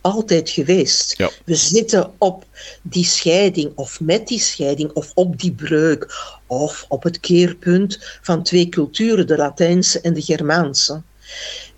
Altijd 0.00 0.50
geweest. 0.50 1.18
Ja. 1.18 1.30
We 1.44 1.54
zitten 1.54 2.12
op 2.18 2.44
die 2.82 3.04
scheiding, 3.04 3.72
of 3.74 4.00
met 4.00 4.28
die 4.28 4.40
scheiding, 4.40 4.92
of 4.92 5.10
op 5.14 5.40
die 5.40 5.52
breuk, 5.52 6.14
of 6.46 6.84
op 6.88 7.02
het 7.02 7.20
keerpunt 7.20 7.98
van 8.22 8.42
twee 8.42 8.68
culturen, 8.68 9.26
de 9.26 9.36
Latijnse 9.36 10.00
en 10.00 10.14
de 10.14 10.22
Germaanse. 10.22 11.02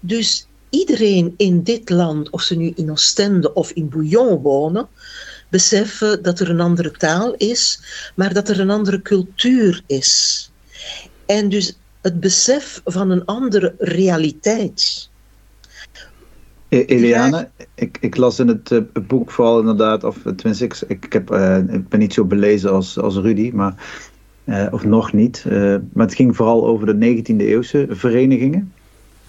Dus 0.00 0.46
iedereen 0.70 1.34
in 1.36 1.62
dit 1.62 1.90
land, 1.90 2.30
of 2.30 2.42
ze 2.42 2.56
nu 2.56 2.72
in 2.76 2.90
Oostende 2.90 3.54
of 3.54 3.70
in 3.70 3.88
Bouillon 3.88 4.42
wonen, 4.42 4.88
beseffen 5.48 6.22
dat 6.22 6.40
er 6.40 6.50
een 6.50 6.60
andere 6.60 6.90
taal 6.90 7.34
is, 7.34 7.80
maar 8.14 8.34
dat 8.34 8.48
er 8.48 8.60
een 8.60 8.70
andere 8.70 9.02
cultuur 9.02 9.82
is. 9.86 10.50
En 11.26 11.48
dus 11.48 11.76
het 12.00 12.20
besef 12.20 12.80
van 12.84 13.10
een 13.10 13.24
andere 13.24 13.74
realiteit. 13.78 15.08
E- 16.72 16.84
Eliane, 16.84 17.48
ik, 17.74 17.98
ik 18.00 18.16
las 18.16 18.38
in 18.38 18.48
het 18.48 18.70
eh, 18.70 18.78
boek 19.06 19.30
vooral 19.30 19.60
inderdaad, 19.60 20.04
of 20.04 20.18
tenminste, 20.36 20.64
ik, 20.64 21.04
ik, 21.04 21.12
heb, 21.12 21.30
eh, 21.30 21.58
ik 21.58 21.88
ben 21.88 21.98
niet 21.98 22.12
zo 22.12 22.24
belezen 22.24 22.72
als, 22.72 22.98
als 22.98 23.16
Rudy, 23.16 23.50
maar, 23.54 23.74
eh, 24.44 24.66
of 24.70 24.84
nog 24.84 25.12
niet. 25.12 25.44
maar 25.92 26.06
het 26.06 26.14
ging 26.14 26.36
vooral 26.36 26.66
over 26.66 26.86
de 26.86 27.22
19e 27.22 27.36
eeuwse 27.36 27.86
verenigingen, 27.90 28.72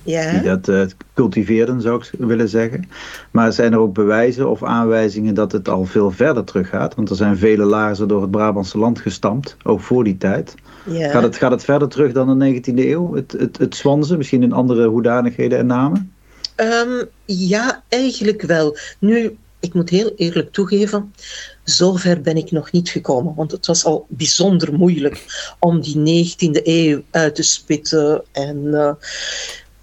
die 0.03 0.13
Ja, 0.13 0.41
dat 0.41 0.67
eh, 0.67 0.81
cultiveerden, 1.13 1.81
zou 1.81 2.01
ik 2.01 2.19
willen 2.19 2.49
zeggen. 2.49 2.87
Maar 3.31 3.53
zijn 3.53 3.73
er 3.73 3.79
ook 3.79 3.93
bewijzen 3.93 4.49
of 4.49 4.63
aanwijzingen 4.63 5.33
dat 5.35 5.51
het 5.51 5.69
al 5.69 5.85
veel 5.85 6.11
verder 6.11 6.43
teruggaat? 6.43 6.95
Want 6.95 7.09
er 7.09 7.15
zijn 7.15 7.37
vele 7.37 7.63
laarzen 7.63 8.07
door 8.07 8.21
het 8.21 8.31
Brabantse 8.31 8.77
land 8.77 8.99
gestampt, 8.99 9.57
ook 9.63 9.79
voor 9.81 10.03
die 10.03 10.17
tijd. 10.17 10.55
ja. 10.85 11.09
Gaat, 11.09 11.23
het, 11.23 11.35
gaat 11.35 11.51
het 11.51 11.63
verder 11.63 11.87
terug 11.87 12.11
dan 12.11 12.39
de 12.39 12.61
19e 12.61 12.73
eeuw, 12.75 13.13
het, 13.13 13.31
het, 13.31 13.57
het 13.57 13.75
Zwanzen, 13.75 14.17
misschien 14.17 14.43
in 14.43 14.53
andere 14.53 14.87
hoedanigheden 14.87 15.59
en 15.59 15.65
namen? 15.65 16.11
Ehm, 16.55 17.03
ja, 17.25 17.83
eigenlijk 17.89 18.41
wel. 18.41 18.77
Nu, 18.99 19.37
ik 19.59 19.73
moet 19.73 19.89
heel 19.89 20.13
eerlijk 20.15 20.51
toegeven, 20.51 21.13
zover 21.63 22.21
ben 22.21 22.37
ik 22.37 22.51
nog 22.51 22.71
niet 22.71 22.89
gekomen. 22.89 23.35
Want 23.35 23.51
het 23.51 23.65
was 23.65 23.85
al 23.85 24.05
bijzonder 24.09 24.73
moeilijk 24.73 25.25
om 25.59 25.81
die 25.81 25.95
19e 25.95 26.61
eeuw 26.63 27.03
uit 27.11 27.35
te 27.35 27.43
spitten 27.43 28.23
en 28.31 28.73
eh, 28.73 28.93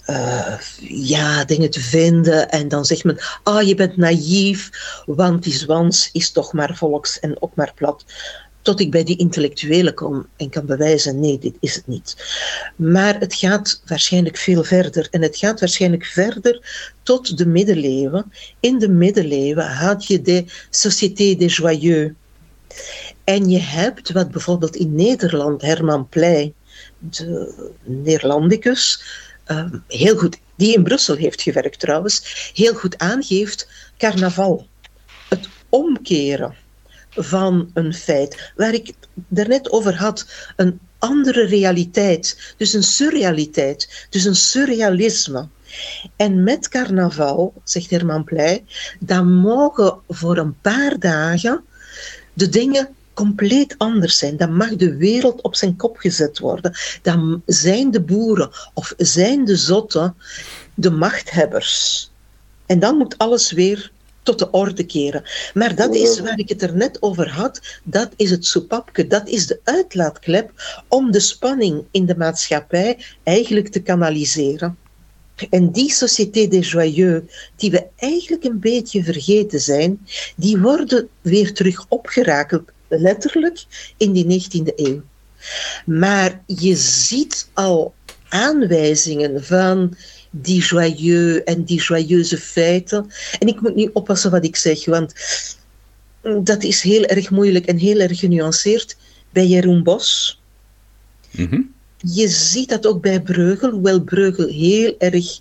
eh, 0.04 0.58
ja, 0.80 1.44
dingen 1.44 1.70
te 1.70 1.80
vinden. 1.80 2.50
En 2.50 2.68
dan 2.68 2.84
zegt 2.84 3.04
men, 3.04 3.18
ah, 3.42 3.66
je 3.66 3.74
bent 3.74 3.96
naïef, 3.96 4.70
want 5.06 5.42
die 5.42 5.52
zwans 5.52 6.08
is 6.12 6.30
toch 6.30 6.52
maar 6.52 6.76
volks 6.76 7.20
en 7.20 7.42
ook 7.42 7.54
maar 7.54 7.72
plat. 7.74 8.04
Tot 8.62 8.80
ik 8.80 8.90
bij 8.90 9.04
die 9.04 9.16
intellectuelen 9.18 9.94
kom 9.94 10.26
en 10.36 10.50
kan 10.50 10.66
bewijzen, 10.66 11.20
nee, 11.20 11.38
dit 11.38 11.54
is 11.60 11.74
het 11.74 11.86
niet. 11.86 12.16
Maar 12.76 13.18
het 13.18 13.34
gaat 13.34 13.82
waarschijnlijk 13.86 14.36
veel 14.36 14.64
verder. 14.64 15.08
En 15.10 15.22
het 15.22 15.36
gaat 15.36 15.60
waarschijnlijk 15.60 16.04
verder 16.04 16.60
tot 17.02 17.38
de 17.38 17.46
middeleeuwen. 17.46 18.32
In 18.60 18.78
de 18.78 18.88
middeleeuwen 18.88 19.66
had 19.66 20.06
je 20.06 20.22
de 20.22 20.44
Société 20.70 21.34
des 21.34 21.56
Joyeux. 21.56 22.14
En 23.24 23.48
je 23.48 23.58
hebt 23.58 24.12
wat 24.12 24.30
bijvoorbeeld 24.30 24.76
in 24.76 24.94
Nederland 24.94 25.62
Herman 25.62 26.08
Pleij, 26.08 26.52
de 26.98 27.54
Neerlandicus, 27.82 29.02
ehm, 29.44 29.78
heel 29.86 30.16
goed, 30.16 30.38
die 30.56 30.74
in 30.74 30.82
Brussel 30.82 31.16
heeft 31.16 31.42
gewerkt 31.42 31.80
trouwens, 31.80 32.50
heel 32.54 32.74
goed 32.74 32.98
aangeeft, 32.98 33.68
carnaval. 33.98 34.66
Het 35.28 35.48
omkeren 35.68 36.54
van 37.10 37.70
een 37.74 37.94
feit. 37.94 38.52
Waar 38.56 38.74
ik 38.74 38.86
het 38.86 38.96
daarnet 39.28 39.70
over 39.70 39.96
had, 39.96 40.26
een 40.56 40.80
andere 40.98 41.46
realiteit, 41.46 42.54
dus 42.56 42.72
een 42.72 42.82
surrealiteit, 42.82 44.06
dus 44.10 44.24
een 44.24 44.36
surrealisme. 44.36 45.48
En 46.16 46.42
met 46.42 46.68
carnaval, 46.68 47.52
zegt 47.64 47.90
Herman 47.90 48.24
Pleij, 48.24 48.64
dan 49.00 49.34
mogen 49.34 49.98
voor 50.08 50.36
een 50.36 50.60
paar 50.60 50.98
dagen 50.98 51.64
de 52.32 52.48
dingen 52.48 52.88
compleet 53.14 53.74
anders 53.78 54.18
zijn. 54.18 54.36
Dan 54.36 54.56
mag 54.56 54.76
de 54.76 54.96
wereld 54.96 55.42
op 55.42 55.54
zijn 55.54 55.76
kop 55.76 55.96
gezet 55.96 56.38
worden. 56.38 56.78
Dan 57.02 57.42
zijn 57.46 57.90
de 57.90 58.00
boeren 58.00 58.50
of 58.74 58.94
zijn 58.96 59.44
de 59.44 59.56
zotten 59.56 60.14
de 60.74 60.90
machthebbers. 60.90 62.10
En 62.66 62.78
dan 62.78 62.96
moet 62.96 63.18
alles 63.18 63.52
weer 63.52 63.92
tot 64.22 64.38
de 64.38 64.50
orde 64.50 64.84
keren. 64.84 65.22
Maar 65.54 65.74
dat 65.74 65.94
is 65.94 66.20
waar 66.20 66.38
ik 66.38 66.48
het 66.48 66.62
er 66.62 66.76
net 66.76 67.02
over 67.02 67.30
had. 67.30 67.60
Dat 67.82 68.12
is 68.16 68.30
het 68.30 68.44
soepapke. 68.44 69.06
Dat 69.06 69.28
is 69.28 69.46
de 69.46 69.60
uitlaatklep 69.64 70.50
om 70.88 71.10
de 71.10 71.20
spanning 71.20 71.84
in 71.90 72.06
de 72.06 72.16
maatschappij 72.16 72.98
eigenlijk 73.22 73.68
te 73.68 73.80
kanaliseren. 73.80 74.78
En 75.50 75.70
die 75.70 75.92
Société 75.92 76.48
des 76.48 76.70
Joyeux, 76.70 77.32
die 77.56 77.70
we 77.70 77.86
eigenlijk 77.96 78.44
een 78.44 78.60
beetje 78.60 79.04
vergeten 79.04 79.60
zijn, 79.60 80.06
die 80.36 80.58
worden 80.58 81.08
weer 81.20 81.52
terug 81.52 81.86
opgerakeld, 81.88 82.70
letterlijk, 82.88 83.64
in 83.96 84.12
die 84.12 84.42
19e 84.42 84.74
eeuw. 84.76 85.02
Maar 85.86 86.42
je 86.46 86.76
ziet 86.76 87.48
al 87.54 87.94
aanwijzingen 88.28 89.44
van 89.44 89.96
die 90.30 90.62
joyeux 90.62 91.44
en 91.44 91.64
die 91.64 91.80
joyeuse 91.80 92.38
feiten. 92.38 93.10
En 93.38 93.48
ik 93.48 93.60
moet 93.60 93.74
nu 93.74 93.90
oppassen 93.92 94.30
wat 94.30 94.44
ik 94.44 94.56
zeg, 94.56 94.84
want 94.84 95.12
dat 96.42 96.62
is 96.62 96.82
heel 96.82 97.04
erg 97.04 97.30
moeilijk 97.30 97.66
en 97.66 97.76
heel 97.76 97.98
erg 97.98 98.18
genuanceerd 98.18 98.96
bij 99.30 99.46
Jeroen 99.46 99.82
Bos. 99.82 100.40
Mhm. 101.30 101.60
Je 101.96 102.28
ziet 102.28 102.68
dat 102.68 102.86
ook 102.86 103.02
bij 103.02 103.20
Breugel, 103.20 103.70
hoewel 103.70 104.00
Breugel 104.00 104.46
heel 104.46 104.94
erg 104.98 105.40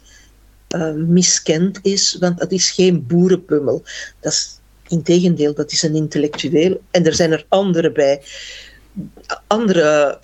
uh, 0.76 0.94
miskend 0.94 1.80
is, 1.82 2.18
want 2.20 2.38
dat 2.38 2.52
is 2.52 2.72
geen 2.72 3.08
boerenpummel. 3.08 3.84
Dat 4.20 4.32
is, 4.32 4.60
integendeel, 4.88 5.54
dat 5.54 5.72
is 5.72 5.84
een 5.84 5.96
intellectueel. 5.96 6.82
En 6.92 7.06
er 7.06 7.14
zijn 7.14 7.32
er 7.32 7.46
andere 7.48 7.92
bij. 7.92 8.22
Andere 9.48 10.20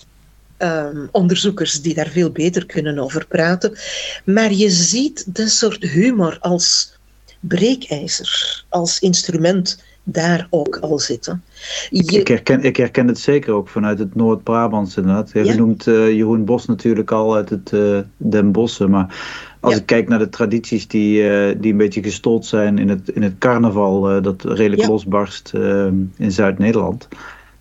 um, 0.58 1.10
onderzoekers 1.12 1.82
die 1.82 1.94
daar 1.94 2.08
veel 2.08 2.32
beter 2.32 2.66
kunnen 2.66 3.00
over 3.00 3.26
praten. 3.28 3.78
Maar 4.26 4.54
je 4.54 4.70
ziet 4.70 5.36
de 5.36 5.48
soort 5.48 5.84
humor 5.84 6.38
als 6.40 6.98
breekijzer, 7.40 8.64
als 8.70 9.00
instrument 9.00 9.84
daar 10.08 10.48
ook 10.50 10.78
al 10.78 11.00
zitten. 11.00 11.44
Je... 11.90 12.20
Ik, 12.20 12.28
herken, 12.28 12.64
ik 12.64 12.78
herken 12.78 13.08
het 13.08 13.20
zeker 13.20 13.54
ook 13.54 13.68
vanuit 13.68 14.00
het 14.00 14.16
Noord-Brabants 14.16 14.98
inderdaad. 14.98 15.32
Je 15.34 15.44
ja. 15.44 15.56
noemt 15.56 15.88
uh, 15.88 16.10
Jeroen 16.10 16.46
Bos 16.46 16.66
natuurlijk 16.66 17.12
al 17.12 17.36
uit 17.36 17.50
het 17.50 17.72
uh, 17.72 18.00
Den 18.18 18.52
Bossen, 18.52 18.90
maar 18.90 19.16
als 19.60 19.74
ja. 19.74 19.80
ik 19.80 19.86
kijk 19.86 20.08
naar 20.08 20.20
de 20.20 20.30
tradities 20.30 20.88
die, 20.88 21.22
uh, 21.22 21.56
die 21.58 21.72
een 21.72 21.78
beetje 21.78 22.04
gestold 22.04 22.46
zijn 22.46 22.78
in 22.78 22.90
het, 22.90 23.10
in 23.10 23.24
het 23.24 23.38
carnaval, 23.38 24.22
dat 24.22 24.44
redelijk 24.44 24.82
ja. 24.82 24.88
losbarst 24.88 25.52
ehm, 25.54 25.96
in 26.18 26.32
Zuid-Nederland. 26.32 27.08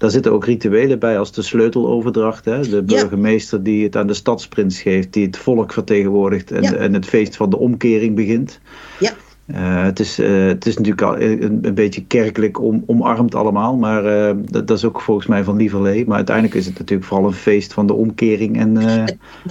Daar 0.05 0.13
zitten 0.13 0.33
ook 0.33 0.45
rituelen 0.45 0.99
bij 0.99 1.19
als 1.19 1.33
de 1.33 1.43
sleuteloverdracht. 1.43 2.45
Hè? 2.45 2.69
De 2.69 2.83
burgemeester 2.83 3.63
die 3.63 3.85
het 3.85 3.97
aan 3.97 4.07
de 4.07 4.15
stadsprins 4.15 4.81
geeft, 4.81 5.13
die 5.13 5.27
het 5.27 5.37
volk 5.37 5.73
vertegenwoordigt 5.73 6.51
en, 6.51 6.79
en 6.79 6.95
het 6.95 7.07
feest 7.07 7.37
van 7.37 7.51
de 7.51 7.59
omkering 7.59 8.15
begint. 8.15 8.61
Ja. 9.01 9.13
Uh, 9.47 9.83
het, 9.83 10.01
is, 10.01 10.19
uh, 10.19 10.47
het 10.47 10.67
is 10.67 10.77
natuurlijk 10.77 11.03
al 11.03 11.21
een, 11.21 11.59
een 11.63 11.75
beetje 11.75 12.05
kerkelijk 12.05 12.61
om, 12.61 12.83
omarmd 12.87 13.35
allemaal, 13.35 13.77
maar 13.77 14.05
uh, 14.05 14.43
dat, 14.51 14.67
dat, 14.67 14.79
is 14.79 14.85
ook 14.85 15.01
volgens 15.01 15.27
mij 15.27 15.45
van 15.45 15.57
lieverlee. 15.57 16.07
Maar 16.07 16.17
uiteindelijk 16.17 16.57
is 16.57 16.67
het 16.67 16.79
natuurlijk 16.79 17.09
vooral 17.09 17.27
een 17.27 17.33
feest 17.33 17.73
van 17.73 17.87
de 17.87 17.95
omkering 17.95 18.59
en, 18.59 18.77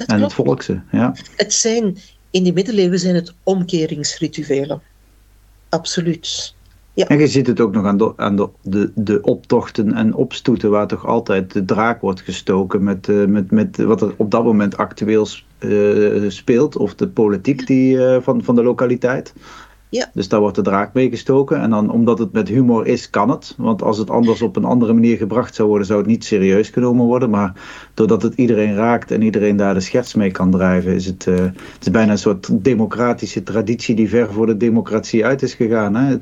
en 0.05 0.21
het 0.21 0.33
volkse. 0.33 0.81
Ja. 0.91 1.15
Het 1.35 1.53
zijn, 1.53 1.97
in 2.31 2.43
de 2.43 2.53
middeleeuwen 2.53 2.99
zijn 2.99 3.15
het 3.15 3.33
omkeringsrituelen. 3.43 4.81
Absoluut. 5.69 6.55
Ja. 6.95 7.07
En 7.07 7.19
je 7.19 7.27
ziet 7.27 7.47
het 7.47 7.59
ook 7.59 7.73
nog 7.73 7.85
aan, 7.85 7.97
de, 7.97 8.13
aan 8.15 8.35
de, 8.35 8.49
de, 8.61 8.91
de 8.95 9.21
optochten 9.21 9.93
en 9.93 10.13
opstoeten, 10.13 10.69
waar 10.69 10.87
toch 10.87 11.05
altijd 11.05 11.53
de 11.53 11.65
draak 11.65 12.01
wordt 12.01 12.21
gestoken 12.21 12.83
met, 12.83 13.07
uh, 13.07 13.25
met, 13.25 13.51
met 13.51 13.77
wat 13.77 14.01
er 14.01 14.13
op 14.17 14.31
dat 14.31 14.43
moment 14.43 14.77
actueel 14.77 15.27
uh, 15.59 16.29
speelt, 16.29 16.77
of 16.77 16.95
de 16.95 17.07
politiek 17.07 17.67
die, 17.67 17.95
uh, 17.95 18.17
van, 18.21 18.43
van 18.43 18.55
de 18.55 18.63
lokaliteit. 18.63 19.33
Ja. 19.93 20.09
Dus 20.13 20.27
daar 20.27 20.39
wordt 20.39 20.55
de 20.55 20.61
draak 20.61 20.93
mee 20.93 21.09
gestoken. 21.09 21.61
En 21.61 21.69
dan, 21.69 21.91
omdat 21.91 22.19
het 22.19 22.31
met 22.31 22.47
humor 22.47 22.87
is, 22.87 23.09
kan 23.09 23.29
het. 23.29 23.53
Want 23.57 23.81
als 23.81 23.97
het 23.97 24.09
anders 24.09 24.41
op 24.41 24.55
een 24.55 24.63
andere 24.63 24.93
manier 24.93 25.17
gebracht 25.17 25.55
zou 25.55 25.67
worden, 25.67 25.87
zou 25.87 25.99
het 25.99 26.07
niet 26.07 26.25
serieus 26.25 26.69
genomen 26.69 27.05
worden. 27.05 27.29
Maar 27.29 27.53
doordat 27.93 28.21
het 28.21 28.33
iedereen 28.33 28.75
raakt 28.75 29.11
en 29.11 29.21
iedereen 29.21 29.55
daar 29.55 29.73
de 29.73 29.79
scherts 29.79 30.13
mee 30.13 30.31
kan 30.31 30.51
drijven, 30.51 30.93
is 30.93 31.05
het, 31.05 31.25
uh, 31.25 31.35
het 31.37 31.77
is 31.79 31.91
bijna 31.91 32.11
een 32.11 32.17
soort 32.17 32.63
democratische 32.63 33.43
traditie 33.43 33.95
die 33.95 34.09
ver 34.09 34.33
voor 34.33 34.45
de 34.45 34.57
democratie 34.57 35.25
uit 35.25 35.41
is 35.41 35.53
gegaan. 35.53 35.95
Hè? 35.95 36.17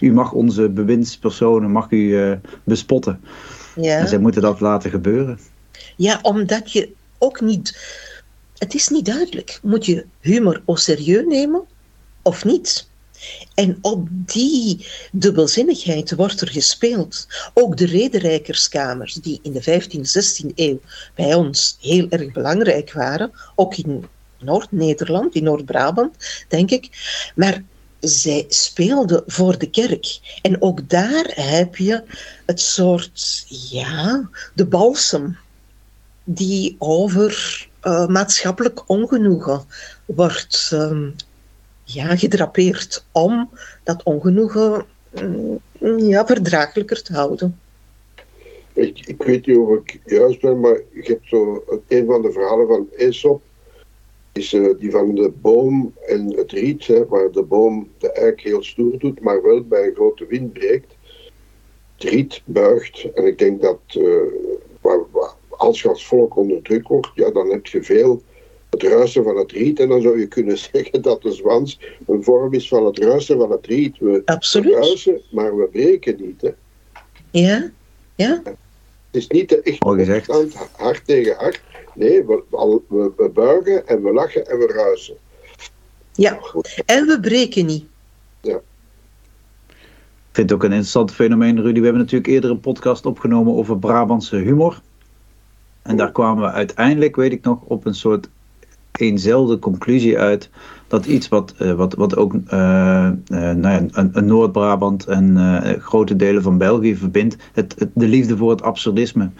U 0.00 0.12
mag 0.12 0.32
onze 0.32 0.68
bewindspersonen 0.68 1.70
mag 1.70 1.90
u, 1.90 1.96
uh, 1.96 2.32
bespotten. 2.64 3.20
Ja. 3.74 3.98
En 3.98 4.08
zij 4.08 4.18
moeten 4.18 4.42
dat 4.42 4.60
laten 4.60 4.90
gebeuren. 4.90 5.38
Ja, 5.96 6.18
omdat 6.22 6.72
je 6.72 6.92
ook 7.18 7.40
niet. 7.40 7.78
Het 8.58 8.74
is 8.74 8.88
niet 8.88 9.06
duidelijk. 9.06 9.58
Moet 9.62 9.86
je 9.86 10.06
humor 10.20 10.62
au 10.66 10.78
serieus 10.78 11.26
nemen 11.26 11.62
of 12.22 12.44
niet? 12.44 12.88
En 13.54 13.78
op 13.80 14.08
die 14.10 14.86
dubbelzinnigheid 15.12 16.14
wordt 16.14 16.40
er 16.40 16.48
gespeeld. 16.48 17.26
Ook 17.54 17.76
de 17.76 17.86
rederijkerskamers, 17.86 19.14
die 19.14 19.38
in 19.42 19.52
de 19.52 19.62
15e, 19.62 19.98
16e 19.98 20.54
eeuw 20.54 20.80
bij 21.14 21.34
ons 21.34 21.76
heel 21.80 22.06
erg 22.08 22.32
belangrijk 22.32 22.92
waren, 22.92 23.30
ook 23.54 23.76
in 23.76 24.06
Noord-Nederland, 24.38 25.34
in 25.34 25.42
Noord-Brabant, 25.42 26.44
denk 26.48 26.70
ik. 26.70 26.90
Maar 27.34 27.62
zij 28.00 28.44
speelden 28.48 29.22
voor 29.26 29.58
de 29.58 29.70
kerk. 29.70 30.38
En 30.42 30.62
ook 30.62 30.88
daar 30.88 31.30
heb 31.34 31.76
je 31.76 32.02
het 32.46 32.60
soort, 32.60 33.44
ja, 33.48 34.28
de 34.54 34.66
balsem 34.66 35.38
die 36.24 36.76
over 36.78 37.66
uh, 37.82 38.06
maatschappelijk 38.06 38.88
ongenoegen 38.88 39.64
wordt 40.04 40.70
um, 40.72 41.14
ja, 41.92 42.16
gedrapeerd 42.16 43.04
om 43.12 43.50
dat 43.82 44.02
ongenoegen 44.02 44.84
mm, 45.10 45.60
ja, 45.98 46.26
verdraaglijker 46.26 47.02
te 47.02 47.12
houden. 47.12 47.58
Ik, 48.72 49.06
ik 49.06 49.22
weet 49.22 49.46
niet 49.46 49.56
of 49.56 49.78
ik 49.78 50.00
juist 50.04 50.40
ben, 50.40 50.60
maar 50.60 50.80
je 50.92 51.02
hebt 51.02 51.28
zo 51.28 51.64
een 51.88 52.06
van 52.06 52.22
de 52.22 52.32
verhalen 52.32 52.66
van 52.66 52.88
Aesop, 52.98 53.42
is 54.32 54.52
uh, 54.52 54.78
die 54.78 54.90
van 54.90 55.14
de 55.14 55.32
boom 55.40 55.94
en 56.06 56.36
het 56.36 56.52
riet, 56.52 56.86
hè, 56.86 57.06
waar 57.06 57.30
de 57.30 57.42
boom 57.42 57.88
de 57.98 58.12
eik 58.12 58.40
heel 58.40 58.62
stoer 58.62 58.98
doet, 58.98 59.20
maar 59.20 59.42
wel 59.42 59.64
bij 59.64 59.86
een 59.86 59.94
grote 59.94 60.26
wind 60.26 60.52
breekt. 60.52 60.96
Het 61.96 62.10
riet 62.10 62.42
buigt 62.44 63.12
en 63.14 63.26
ik 63.26 63.38
denk 63.38 63.62
dat 63.62 63.80
waar, 64.80 65.00
als 65.48 65.82
je 65.82 65.88
als 65.88 66.06
volk 66.06 66.36
onder 66.36 66.62
druk 66.62 66.88
wordt, 66.88 67.08
ja, 67.14 67.30
dan 67.30 67.50
heb 67.50 67.66
je 67.66 67.82
veel 67.82 68.22
het 68.82 68.92
ruisen 68.92 69.24
van 69.24 69.36
het 69.36 69.52
riet. 69.52 69.80
En 69.80 69.88
dan 69.88 70.00
zou 70.00 70.20
je 70.20 70.26
kunnen 70.26 70.58
zeggen 70.72 71.02
dat 71.02 71.22
de 71.22 71.32
zwans 71.32 71.80
een 72.06 72.24
vorm 72.24 72.54
is 72.54 72.68
van 72.68 72.86
het 72.86 72.98
ruisen 72.98 73.38
van 73.38 73.50
het 73.50 73.66
riet. 73.66 73.98
We 73.98 74.22
Absoluut. 74.24 74.74
ruisen, 74.74 75.20
maar 75.30 75.56
we 75.56 75.68
breken 75.72 76.16
niet. 76.20 76.40
Hè. 76.40 76.50
Ja, 77.30 77.70
ja. 78.14 78.42
Het 78.44 78.56
is 79.10 79.26
niet 79.26 79.48
de 79.48 79.62
echt 79.62 80.28
opstand, 80.28 80.54
hart 80.76 81.06
tegen 81.06 81.36
hart. 81.36 81.60
Nee, 81.94 82.24
we, 82.24 82.42
we, 82.88 83.12
we, 83.16 83.28
buigen 83.28 83.86
en 83.86 84.02
we 84.02 84.12
lachen 84.12 84.46
en 84.46 84.58
we 84.58 84.66
ruisen. 84.66 85.16
Ja, 86.12 86.40
en 86.86 87.06
we 87.06 87.20
breken 87.20 87.66
niet. 87.66 87.84
Ja. 88.40 88.60
Ik 89.66 90.44
vind 90.44 90.50
het 90.50 90.52
ook 90.52 90.64
een 90.64 90.70
interessant 90.70 91.12
fenomeen, 91.12 91.60
Rudy. 91.60 91.78
We 91.78 91.84
hebben 91.84 92.02
natuurlijk 92.02 92.30
eerder 92.30 92.50
een 92.50 92.60
podcast 92.60 93.06
opgenomen 93.06 93.54
over 93.54 93.78
Brabantse 93.78 94.36
humor. 94.36 94.80
En 95.82 95.96
daar 95.96 96.12
kwamen 96.12 96.44
we 96.44 96.50
uiteindelijk, 96.50 97.16
weet 97.16 97.32
ik 97.32 97.44
nog, 97.44 97.62
op 97.64 97.86
een 97.86 97.94
soort 97.94 98.28
eenzelfde 98.98 99.58
conclusie 99.58 100.18
uit 100.18 100.50
dat 100.88 101.06
iets 101.06 101.28
wat, 101.28 101.54
eh, 101.58 101.72
wat, 101.72 101.94
wat 101.94 102.16
ook 102.16 102.34
eh, 102.46 103.06
eh, 103.06 103.14
nou 103.28 103.60
ja, 103.60 103.84
een, 103.92 104.10
een 104.12 104.26
Noord-Brabant 104.26 105.06
en 105.06 105.36
eh, 105.36 105.80
grote 105.80 106.16
delen 106.16 106.42
van 106.42 106.58
België 106.58 106.96
verbindt, 106.96 107.36
het, 107.52 107.74
het- 107.78 107.90
de 107.94 108.06
liefde 108.06 108.36
voor 108.36 108.50
het 108.50 108.62
absurdisme. 108.62 109.30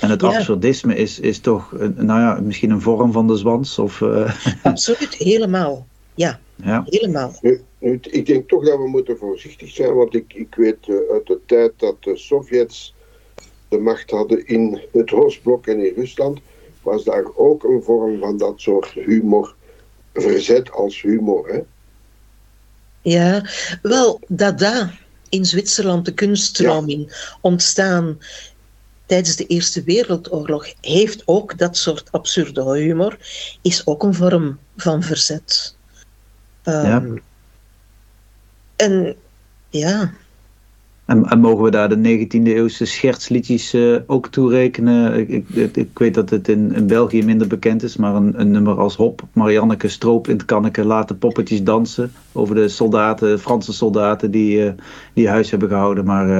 En 0.00 0.10
het 0.10 0.20
Ja. 0.20 0.28
absurdisme 0.36 0.96
is, 0.96 1.20
is 1.20 1.38
toch, 1.38 1.72
nou 1.94 2.20
ja, 2.20 2.40
misschien 2.42 2.70
een 2.70 2.80
vorm 2.80 3.12
van 3.12 3.26
de 3.26 3.36
zwans. 3.36 3.78
Of, 3.78 4.02
eh, 4.02 4.34
Absoluut, 4.62 5.14
helemaal. 5.14 5.86
Ja, 6.14 6.40
ja. 6.54 6.84
helemaal. 6.86 7.32
Nu, 7.42 7.60
nu, 7.78 7.98
ik 8.10 8.26
denk 8.26 8.48
toch 8.48 8.64
dat 8.64 8.78
we 8.78 8.88
moeten 8.88 9.16
voorzichtig 9.18 9.70
zijn, 9.70 9.94
want 9.94 10.14
ik, 10.14 10.32
ik 10.34 10.54
weet 10.54 10.76
uit 11.12 11.26
de 11.26 11.38
tijd 11.46 11.72
dat 11.76 11.96
de 12.00 12.16
Sovjets 12.16 12.94
de 13.68 13.78
macht 13.78 14.10
hadden 14.10 14.46
in 14.46 14.80
het 14.92 15.12
Oostblok 15.12 15.66
en 15.66 15.86
in 15.86 15.92
Rusland, 15.96 16.38
was 16.86 17.04
daar 17.04 17.24
ook 17.34 17.64
een 17.64 17.82
vorm 17.82 18.18
van 18.18 18.36
dat 18.36 18.60
soort 18.60 18.90
humor, 18.90 19.54
verzet 20.14 20.70
als 20.70 21.02
humor. 21.02 21.48
Hè? 21.48 21.60
Ja, 23.02 23.46
wel, 23.82 24.20
Dada 24.28 24.90
in 25.28 25.44
Zwitserland, 25.44 26.04
de 26.04 26.14
kunststroming, 26.14 27.30
ontstaan 27.40 28.18
tijdens 29.06 29.36
de 29.36 29.46
Eerste 29.46 29.82
Wereldoorlog, 29.82 30.66
heeft 30.80 31.22
ook 31.24 31.58
dat 31.58 31.76
soort 31.76 32.12
absurde 32.12 32.78
humor, 32.78 33.18
is 33.62 33.86
ook 33.86 34.02
een 34.02 34.14
vorm 34.14 34.58
van 34.76 35.02
verzet. 35.02 35.76
Ehm, 36.62 36.86
Ja. 36.86 37.20
En 38.76 39.16
ja, 39.68 40.12
En, 41.06 41.24
en 41.26 41.40
mogen 41.40 41.64
we 41.64 41.70
daar 41.70 41.88
de 41.88 42.26
19e 42.26 42.42
eeuwse 42.42 42.84
schertsliedjes 42.84 43.74
eh, 43.74 43.96
ook 44.06 44.28
toerekenen? 44.28 45.18
Ik, 45.18 45.28
ik, 45.48 45.76
ik- 45.76 45.98
weet 45.98 46.14
dat 46.14 46.30
het 46.30 46.48
in, 46.48 46.86
België 46.86 47.22
minder 47.24 47.46
bekend 47.46 47.82
is, 47.82 47.96
maar 47.96 48.14
een, 48.14 48.40
een 48.40 48.50
nummer 48.50 48.78
als 48.78 48.96
Hop, 48.96 49.22
Marianneke 49.32 49.88
Stroop 49.88 50.28
in 50.28 50.36
het 50.36 50.44
kanneke, 50.44 50.84
laten 50.84 51.18
poppetjes 51.18 51.62
dansen. 51.62 52.12
Over 52.32 52.54
de 52.54 52.68
soldaten, 52.68 53.40
Franse 53.40 53.72
soldaten 53.72 54.30
die, 54.30 54.66
eh, 54.66 54.72
die 55.14 55.28
huis 55.28 55.50
hebben 55.50 55.68
gehouden, 55.68 56.04
maar 56.04 56.30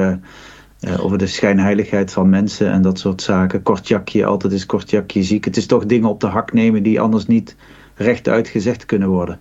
eh, 0.80 1.04
over 1.04 1.18
de 1.18 1.26
schijnheiligheid 1.26 2.12
van 2.12 2.28
mensen 2.28 2.70
en 2.70 2.82
dat 2.82 2.98
soort 2.98 3.22
zaken. 3.22 3.62
Kortjakje, 3.62 4.24
altijd 4.24 4.52
is 4.52 4.66
kortjakje 4.66 5.22
ziek. 5.22 5.44
Het 5.44 5.56
is 5.56 5.66
toch 5.66 5.86
dingen 5.86 6.08
op 6.08 6.20
de 6.20 6.26
hak 6.26 6.52
nemen 6.52 6.82
die 6.82 7.00
anders 7.00 7.26
niet 7.26 7.56
rechtuit 7.94 8.48
gezegd 8.48 8.86
kunnen 8.86 9.08
worden. 9.08 9.38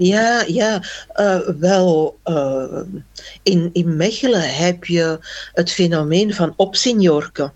Ja, 0.00 0.44
ja, 0.46 0.82
eh, 1.12 1.38
wel, 1.58 2.18
eh, 2.22 2.80
in, 3.42 3.70
in 3.72 3.96
Mechelen 3.96 4.54
heb 4.54 4.84
je 4.84 5.18
het 5.52 5.70
fenomeen 5.70 6.34
van 6.34 6.54
opsignorke. 6.56 7.52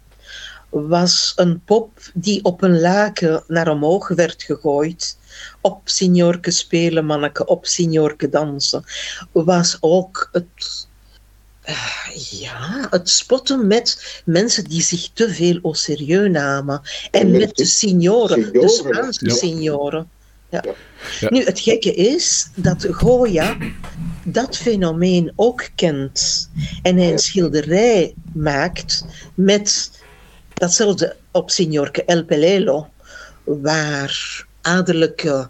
was 0.68 1.33
een 1.37 1.61
pop 1.64 1.90
die 2.14 2.44
op 2.44 2.62
een 2.62 2.80
laken 2.80 3.44
naar 3.48 3.68
omhoog 3.68 4.09
werd 4.09 4.42
gegooid. 4.42 5.18
Op 5.61 5.80
signorke 5.85 6.50
spelen, 6.50 7.04
manneke, 7.04 7.46
op 7.46 7.66
signorke 7.66 8.28
dansen. 8.28 8.85
Was 9.33 9.76
ook 9.80 10.28
het, 10.33 10.87
eh, 11.62 12.07
ja, 12.30 12.87
het 12.90 13.09
spotten 13.09 13.66
met 13.66 14.20
mensen 14.24 14.64
die 14.64 14.83
zich 14.83 15.11
te 15.12 15.28
veel 15.28 15.59
au 15.62 15.74
serieus 15.74 16.30
namen. 16.30 16.83
En 17.11 17.30
Met 17.30 17.57
de 17.57 17.64
signoren, 17.64 18.52
de 18.52 18.68
Spaanse 18.68 19.30
signoren. 19.30 20.09
Ja. 20.62 20.75
Ja. 21.21 21.29
Nu, 21.31 21.45
het 21.45 21.61
gekke 21.61 21.95
is 21.95 22.51
dat 22.55 22.87
Goya 22.90 23.57
dat 24.25 24.57
fenomeen 24.57 25.33
ook 25.37 25.69
kent. 25.75 26.51
En 26.83 26.97
hij 26.97 27.12
een 27.12 27.19
schilderij 27.19 28.14
maakt 28.33 29.05
met 29.35 29.90
datzelfde 30.55 31.17
op 31.31 31.51
Signorke 31.51 32.05
El 32.05 32.25
Pelelo, 32.25 32.88
waar 33.45 34.47
adellijke 34.61 35.49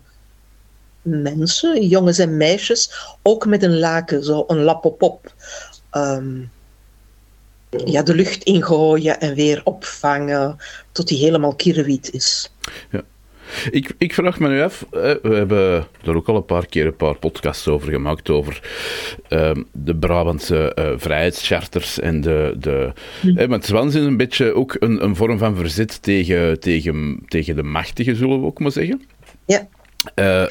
mensen, 1.02 1.86
jongens 1.86 2.18
en 2.18 2.36
meisjes, 2.36 2.90
ook 3.22 3.46
met 3.46 3.62
een 3.62 3.78
laken, 3.78 4.24
zo 4.24 4.44
een 4.46 4.62
lap 4.62 4.84
op 4.84 5.02
op, 5.02 5.34
ehm, 5.90 6.40
ja, 7.84 8.02
de 8.02 8.14
lucht 8.14 8.42
ingooien 8.42 9.20
en 9.20 9.34
weer 9.34 9.60
opvangen 9.64 10.56
tot 10.92 11.08
die 11.08 11.18
helemaal 11.18 11.54
kierwiet 11.54 12.12
is. 12.12 12.52
Ik, 13.70 13.94
ik 13.98 14.14
vraag 14.14 14.40
me 14.40 14.48
nu 14.48 14.62
af, 14.62 14.86
hè, 14.90 15.18
we 15.22 15.34
hebben 15.34 15.86
er 16.04 16.16
ook 16.16 16.28
al 16.28 16.36
een 16.36 16.44
paar 16.44 16.66
keer 16.66 16.86
een 16.86 16.96
paar 16.96 17.18
podcasts 17.18 17.68
over 17.68 17.90
gemaakt, 17.90 18.30
over 18.30 18.62
ehm, 19.28 19.62
de 19.72 19.96
Brabantse 19.96 20.74
eh, 20.74 20.92
vrijheidscharters 20.96 22.00
en 22.00 22.20
de... 22.20 22.54
de 22.58 22.92
hè, 23.34 23.48
want 23.48 23.64
Zwans 23.64 23.94
is 23.94 24.04
een 24.04 24.16
beetje 24.16 24.54
ook 24.54 24.76
een, 24.78 25.04
een 25.04 25.16
vorm 25.16 25.38
van 25.38 25.56
verzet 25.56 26.02
tegen, 26.02 26.60
tegen, 26.60 27.22
tegen 27.28 27.56
de 27.56 27.62
machtigen, 27.62 28.16
zullen 28.16 28.40
we 28.40 28.46
ook 28.46 28.58
maar 28.58 28.72
zeggen. 28.72 29.02
Ja. 29.46 29.68
Eh, 30.14 30.46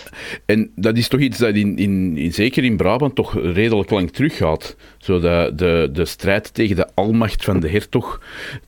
en 0.46 0.72
dat 0.76 0.98
is 0.98 1.08
toch 1.08 1.20
iets 1.20 1.38
dat 1.38 1.56
in, 1.56 1.78
in, 1.78 2.18
in, 2.18 2.34
zeker 2.34 2.63
in 2.63 2.78
Brabant 2.78 3.16
toch 3.16 3.34
redelijk 3.42 3.89
lang 3.89 4.12
teruggaat. 4.12 4.76
Zo 4.98 5.20
de, 5.20 5.52
de, 5.56 5.89
de 5.94 6.06
strijd 6.06 6.54
tegen 6.54 6.76
de 6.76 6.88
almacht 6.94 7.44
van 7.44 7.60
de 7.60 7.70
hertog. 7.70 8.22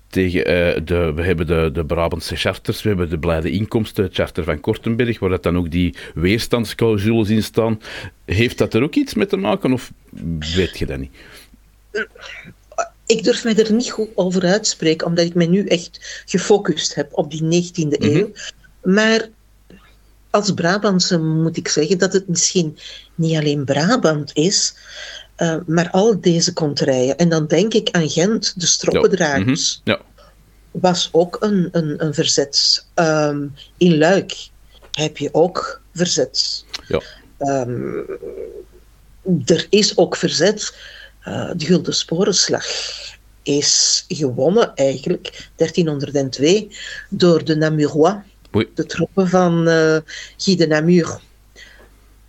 Tegen, 0.10 0.46
eh, 0.46 0.82
de, 0.86 1.14
we 1.14 1.24
hebben 1.24 1.48
de, 1.48 1.70
de 1.74 1.86
Brabantse 1.86 2.36
charters, 2.36 2.82
we 2.82 2.88
hebben 2.90 3.10
de 3.10 3.20
blijde 3.20 3.52
inkomsten, 3.52 4.04
het 4.04 4.14
charter 4.16 4.44
van 4.44 4.60
Kortenberg, 4.60 5.20
waar 5.20 5.30
dat 5.30 5.44
dan 5.44 5.58
ook 5.58 5.72
die 5.72 5.96
weerstandsclausules 6.14 7.30
in 7.30 7.44
staan. 7.44 7.82
Heeft 8.26 8.58
dat 8.58 8.74
er 8.74 8.84
ook 8.84 8.96
iets 8.96 9.14
mee 9.14 9.28
te 9.28 9.38
maken 9.38 9.74
of 9.74 9.92
weet 10.56 10.78
je 10.78 10.86
dat 10.86 10.98
niet? 11.00 11.12
Ik 13.06 13.24
durf 13.24 13.44
mij 13.44 13.56
er 13.56 13.74
niet 13.74 13.92
goed 13.92 14.10
over 14.16 14.44
uitspreken, 14.44 15.08
omdat 15.08 15.26
ik 15.26 15.34
mij 15.34 15.48
nu 15.48 15.66
echt 15.66 16.24
gefocust 16.26 16.96
heb 16.96 17.10
op 17.12 17.32
die 17.32 17.44
19e 17.44 17.98
Mhm. 18.00 18.16
eeuw. 18.18 18.32
Maar 18.84 19.30
als 20.36 20.54
Brabantse 20.54 21.18
moet 21.20 21.58
ik 21.58 21.68
zeggen 21.68 21.98
dat 21.98 22.14
het 22.14 22.28
misschien 22.28 22.78
niet 23.16 23.38
alleen 23.38 23.66
Brabant 23.66 24.32
is, 24.34 24.76
eh, 25.36 25.56
maar 25.66 25.90
al 25.90 26.22
deze 26.22 26.54
kontrijen. 26.54 27.18
En 27.18 27.30
dan 27.30 27.48
denk 27.48 27.74
ik 27.74 27.90
aan 27.92 28.10
Gent, 28.10 28.54
de 28.60 28.66
stroppendragers, 28.66 29.82
Ja. 29.84 30.02
was 30.72 31.10
ook 31.12 31.38
een, 31.40 31.70
een, 31.72 32.04
een 32.06 32.14
verzet. 32.14 32.86
Ehm, 32.94 33.48
in 33.78 33.98
Luik 33.98 34.50
heb 34.92 35.18
je 35.18 35.30
ook 35.32 35.82
verzet. 35.94 36.66
Ja. 36.88 37.02
Ehm, 37.38 37.98
er 39.46 39.68
is 39.70 39.98
ook 39.98 40.16
verzet. 40.16 40.76
Eh, 41.22 41.52
de 41.56 41.66
Gulden 41.66 41.96
Sporenslag 41.96 42.66
is 43.44 44.06
gewonnen 44.08 44.76
eigenlijk, 44.76 45.50
1302, 45.56 46.76
door 47.10 47.44
de 47.44 47.56
Namurois, 47.56 48.16
Oei. 48.56 48.72
de 48.74 48.86
troepen 48.86 49.28
van 49.30 49.68
eh 49.68 49.98
Guy 50.38 50.56
de 50.56 50.68
Namur. 50.68 51.20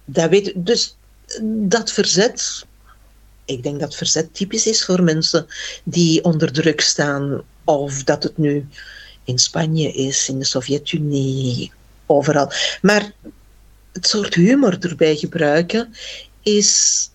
Dat 0.05 0.31
weet, 0.31 0.53
dus 0.57 0.97
dat 1.53 1.93
verzet, 1.93 2.67
ik 3.45 3.63
denk 3.63 3.81
dat 3.81 3.95
verzet 3.95 4.35
typisch 4.35 4.67
is 4.67 4.85
voor 4.85 5.03
mensen 5.03 5.47
die 5.85 6.25
onder 6.25 6.53
druk 6.53 6.81
staan, 6.81 7.43
of 7.65 8.05
dat 8.05 8.23
het 8.23 8.39
nu 8.39 8.67
in 9.25 9.39
Spanje 9.39 9.93
is, 9.93 10.29
in 10.29 10.39
de 10.39 10.45
Sovjet-Unie, 10.45 11.73
overal. 12.07 12.53
Maar 12.83 13.13
het 13.93 14.07
soort 14.07 14.35
humor 14.35 14.77
erbij 14.81 15.17
gebruiken 15.17 15.95
is 16.43 17.11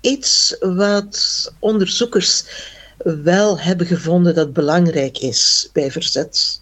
iets 0.00 0.56
wat 0.60 1.52
onderzoekers 1.58 2.44
wel 2.98 3.60
hebben 3.60 3.86
gevonden 3.86 4.34
dat 4.34 4.52
belangrijk 4.52 5.18
is 5.18 5.68
bij 5.72 5.90
verzet. 5.90 6.60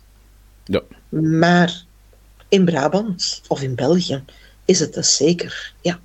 Ja. 0.65 0.83
Maar 1.11 1.83
in 2.49 2.65
Brabant 2.65 3.43
of 3.49 3.63
in 3.63 3.75
België 3.75 4.23
is 4.65 4.81
het 4.81 4.95
dat 4.95 5.07
zeker. 5.07 5.73
Ja. 5.81 6.01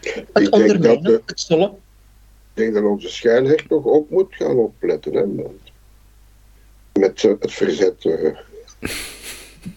Het 0.00 0.14
Ik 0.16 0.26
denk 0.34 0.54
ondermijnen, 0.54 1.02
dat, 1.02 1.22
het 1.26 1.40
zollen. 1.40 1.70
Ik 1.70 2.62
denk 2.62 2.74
dat 2.74 2.84
onze 2.84 3.08
schijnhertog 3.08 3.84
ook 3.86 4.10
moet 4.10 4.34
gaan 4.34 4.56
opletten. 4.56 5.14
Hè, 5.14 5.24
met- 7.00 7.22
het 7.22 7.52
verzet. 7.52 8.04
eh. 8.04 8.36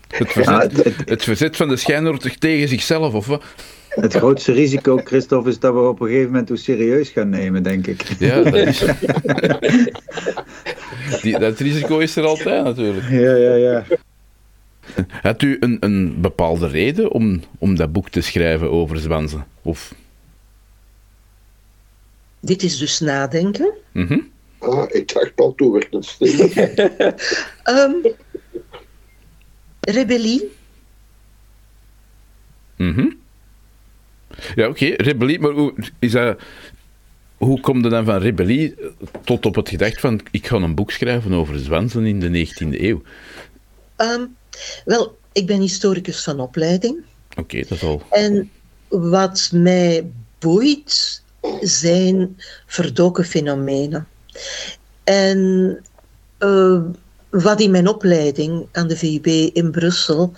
Het 0.08 0.34
Ja, 0.34 0.36
verzet, 0.44 0.72
het, 0.72 0.84
het, 0.98 1.10
het 1.10 1.24
verzet 1.24 1.56
van 1.56 1.68
de 1.68 1.78
schijnhortig 1.78 2.38
tegen 2.38 2.68
zichzelf, 2.68 3.14
of 3.14 3.26
wat? 3.28 3.44
het 3.90 4.14
grootste 4.14 4.52
risico, 4.52 4.98
Christophe, 5.04 5.50
is 5.50 5.60
dat 5.60 5.74
we 5.74 5.80
op 5.80 6.00
een 6.02 6.08
gegeven 6.08 6.30
moment 6.32 6.50
hoe 6.50 6.58
serieus 6.58 7.10
gaan 7.10 7.30
nemen, 7.30 7.64
denk 7.64 7.88
ik. 7.88 8.02
Ja, 8.20 8.42
dat 8.42 8.54
is... 8.56 8.80
Die, 11.22 11.40
dat 11.40 11.60
risico 11.60 11.98
is 11.98 12.16
er 12.16 12.26
altijd 12.26 12.64
natuurlijk. 12.64 13.10
Ja, 13.10 13.36
ja, 13.36 13.54
ja. 13.56 13.86
Had 15.22 15.42
u 15.42 15.58
een, 15.60 15.78
een 15.80 16.22
bepaalde 16.22 16.68
reden 16.68 17.12
om, 17.12 17.42
om 17.58 17.76
dat 17.76 17.92
boek 17.92 18.10
te 18.10 18.22
schrijven 18.22 18.72
over 18.72 19.00
Zwanzen? 19.00 19.46
Of... 19.62 19.94
Dit 22.40 22.64
is 22.64 22.78
dus 22.78 23.00
nadenken. 23.00 23.74
Mhm. 23.92 24.20
Ah, 24.60 24.86
ik 24.88 25.14
dacht 25.14 25.32
al 25.36 25.56
toe 25.56 25.74
werd 25.74 25.94
het 25.94 26.06
stil. 26.06 26.50
Ehm, 27.64 27.92
rebellie. 29.80 30.52
Mhm. 32.76 33.08
Ja, 34.56 34.68
oké, 34.68 34.86
rebellie, 34.86 35.40
maar 35.40 35.52
hoe, 35.52 35.74
is 36.00 36.12
dat, 36.12 36.40
hoe 37.38 37.60
komt 37.60 37.86
er 37.86 37.92
dan 37.92 38.06
van 38.06 38.18
rebellie 38.18 38.76
tot 39.24 39.46
op 39.46 39.56
het 39.56 39.70
gedacht 39.70 40.00
van 40.00 40.22
ik 40.32 40.48
ga 40.48 40.56
een 40.56 40.76
boek 40.76 40.92
schrijven 40.92 41.34
over 41.34 41.60
Zwanzen 41.60 42.06
in 42.06 42.20
de 42.20 42.48
19e 42.48 42.82
eeuw? 42.82 43.02
Ehm, 43.96 44.26
wel, 44.86 45.18
ik 45.32 45.46
ben 45.46 45.60
historicus 45.60 46.24
van 46.24 46.40
opleiding. 46.40 47.04
Oké, 47.36 47.58
dat 47.58 47.72
is 47.72 47.84
al. 47.84 48.02
En 48.10 48.52
wat 48.88 49.50
mij 49.54 50.12
boeit 50.40 51.22
zijn 51.62 52.38
verdoken 52.66 53.26
fenomenen. 53.26 54.08
En 55.04 55.80
eh, 56.38 56.82
wat 57.30 57.62
in 57.62 57.72
mijn 57.72 57.88
opleiding 57.88 58.68
aan 58.72 58.88
de 58.88 58.98
VUB 58.98 59.26
in 59.54 59.72
Brussel 59.72 60.34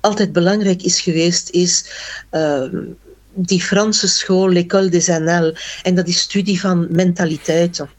altijd 0.00 0.32
belangrijk 0.32 0.82
is 0.82 1.00
geweest, 1.00 1.50
is 1.50 1.90
eh, 2.30 2.64
die 3.34 3.62
Franse 3.62 4.08
school, 4.08 4.50
l'École 4.50 4.88
des 4.88 5.08
Annales. 5.08 5.80
En 5.82 5.94
dat 5.94 6.08
is 6.08 6.18
studie 6.18 6.60
van 6.60 6.86
mentaliteiten. 6.90 7.90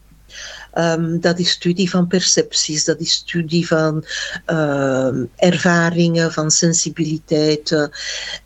Ehm, 0.76 1.20
dat 1.20 1.38
is 1.38 1.50
studie 1.50 1.90
van 1.90 2.06
percepties, 2.06 2.84
dat 2.84 3.00
is 3.00 3.12
studie 3.12 3.66
van 3.66 4.04
ehm, 4.44 5.24
ervaringen, 5.36 6.32
van 6.32 6.50
sensibiliteiten, 6.50 7.90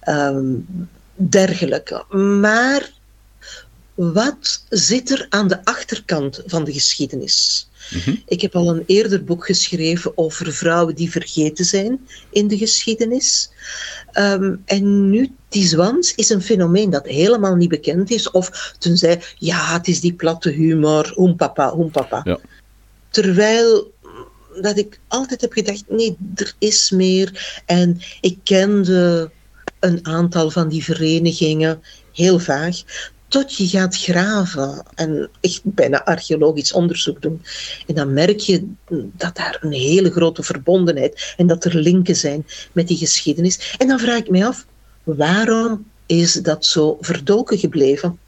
ehm, 0.01 0.45
dergelijke. 1.15 2.05
Maar 2.15 2.91
wat 3.95 4.65
zit 4.69 5.11
er 5.11 5.27
aan 5.29 5.49
de 5.49 5.65
achterkant 5.65 6.43
van 6.47 6.65
de 6.65 6.73
geschiedenis? 6.73 7.69
Ik 8.27 8.41
heb 8.41 8.57
al 8.57 8.69
een 8.69 8.83
eerder 8.87 9.25
boek 9.25 9.47
geschreven 9.47 10.13
over 10.15 10.53
vrouwen 10.53 10.95
die 10.95 11.11
vergeten 11.11 11.65
zijn 11.65 12.07
in 12.31 12.49
de 12.49 12.57
geschiedenis. 12.59 13.51
Ehm, 14.13 14.55
en 14.65 15.11
nu, 15.11 15.31
die 15.49 15.67
zwans 15.67 16.15
is 16.15 16.31
een 16.31 16.43
fenomeen 16.43 16.91
dat 16.91 17.07
helemaal 17.07 17.55
niet 17.55 17.69
bekend 17.69 18.11
is. 18.11 18.31
Of 18.31 18.75
tenzij, 18.79 19.23
ja, 19.39 19.73
het 19.73 19.89
is 19.89 20.01
die 20.01 20.13
platte 20.13 20.51
humor, 20.51 21.13
hoempapa, 21.15 21.71
hoempapa. 21.71 22.21
Ja. 22.25 22.39
Terwijl 23.11 23.93
dat 24.61 24.79
ik 24.79 25.01
altijd 25.09 25.41
heb 25.41 25.53
gedacht, 25.53 25.85
nee, 25.89 26.17
er 26.35 26.55
is 26.59 26.91
meer. 26.91 27.61
En 27.67 28.01
ik 28.21 28.39
kende 28.43 29.31
een 29.81 30.07
aantal 30.07 30.51
van 30.51 30.69
die 30.69 30.85
verenigingen, 30.85 31.83
heel 32.13 32.39
vaag 32.39 32.83
tot 33.31 33.57
je 33.57 33.69
gaat 33.69 33.97
graven 33.97 34.83
en 34.95 35.31
echt 35.41 35.61
bijna 35.65 36.05
archeologisch 36.05 36.73
onderzoek 36.73 37.23
doen. 37.23 37.43
En 37.87 37.95
dan 37.95 38.13
merk 38.13 38.39
je 38.39 38.67
dat 39.17 39.37
daar 39.37 39.59
een 39.61 39.73
hele 39.73 40.11
grote 40.11 40.43
verbondenheid 40.43 41.35
en 41.37 41.47
dat 41.47 41.65
er 41.65 41.75
linken 41.75 42.17
zijn 42.17 42.47
met 42.73 42.89
die 42.89 42.97
geschiedenis. 42.97 43.75
En 43.79 43.89
dan 43.89 43.99
vraag 43.99 44.19
ik 44.19 44.31
me 44.31 44.47
af, 44.47 44.67
waarom 45.03 45.87
is 46.07 46.33
dat 46.33 46.65
zo 46.65 46.97
verdoken 47.01 47.59
gebleven? 47.59 48.19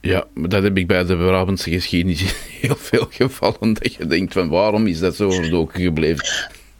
Ja, 0.00 0.26
maar 0.34 0.48
dat 0.48 0.62
heb 0.62 0.76
ik 0.76 0.86
bij 0.86 1.04
de 1.04 1.16
Brabantse 1.16 1.70
geschiedenis 1.70 2.20
in 2.22 2.28
heel 2.60 2.76
veel 2.76 3.06
gevallen. 3.10 3.74
Dat 3.74 3.94
je 3.94 4.06
denkt 4.06 4.32
van 4.32 4.48
waarom 4.48 4.86
is 4.86 4.98
dat 4.98 5.16
zo 5.16 5.30
verdoken 5.30 5.82
gebleven? 5.82 6.26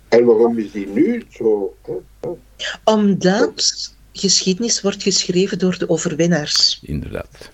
En 0.08 0.24
waarom 0.24 0.58
is 0.58 0.72
die 0.72 0.86
nu 0.86 1.24
zo? 1.30 1.74
hè? 1.82 2.28
Omdat 2.84 3.92
geschiedenis 4.18 4.80
wordt 4.80 5.02
geschreven 5.02 5.58
door 5.58 5.78
de 5.78 5.88
overwinnaars. 5.88 6.80
Inderdaad. 6.82 7.50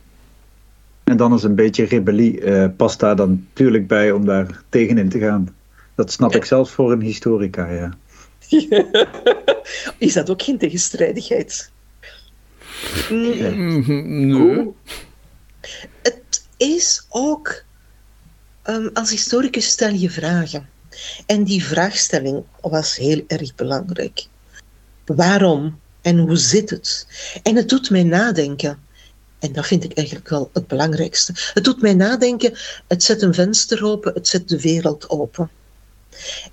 En 1.05 1.16
dan 1.16 1.35
is 1.35 1.42
een 1.42 1.55
beetje 1.55 1.85
rebellie 1.85 2.40
eh, 2.40 2.68
past 2.77 3.00
daar 3.00 3.16
dan 3.16 3.31
natuurlijk 3.48 3.87
bij 3.87 4.12
om 4.12 4.24
daar 4.24 4.62
tegenin 4.68 5.09
te 5.09 5.18
gaan. 5.18 5.55
Dat 5.94 6.12
snap 6.12 6.35
ik 6.35 6.44
zelfs 6.44 6.70
voor 6.70 6.92
een 6.92 7.00
historica, 7.00 7.70
ja. 7.70 7.94
Is 9.98 10.12
dat 10.12 10.31
ook 10.31 10.42
geen 10.42 10.59
tegenstrijdigheid? 10.59 11.70
Mm, 13.11 13.79
Mhm, 13.79 14.27
Nee. 14.27 14.72
Het 16.03 16.44
is 16.57 17.07
ook, 17.09 17.62
ehm, 18.62 18.88
als 18.92 19.11
historicus 19.11 19.68
stel 19.68 19.92
je 19.92 20.11
vragen. 20.11 20.68
En 21.27 21.44
die 21.44 21.64
vraagstelling 21.64 22.44
was 22.61 22.96
heel 22.96 23.24
erg 23.27 23.55
belangrijk. 23.55 24.27
Waarom 25.05 25.79
en 26.05 26.19
hoe 26.19 26.37
zit 26.37 26.71
het? 26.71 27.07
En 27.43 27.57
het 27.57 27.69
doet 27.69 27.90
mij 27.90 28.03
nadenken. 28.03 28.79
En 29.38 29.53
dat 29.53 29.67
vind 29.67 29.85
ik 29.85 29.93
eigenlijk 29.93 30.29
wel 30.29 30.51
het 30.53 30.67
belangrijkste. 30.67 31.33
Het 31.55 31.64
doet 31.64 31.83
mij 31.83 31.95
nadenken, 31.95 32.55
het 32.87 33.03
zet 33.03 33.23
een 33.23 33.35
venster 33.35 33.85
open, 33.85 34.12
het 34.14 34.29
zet 34.29 34.49
de 34.49 34.61
wereld 34.61 35.11
open. 35.11 35.51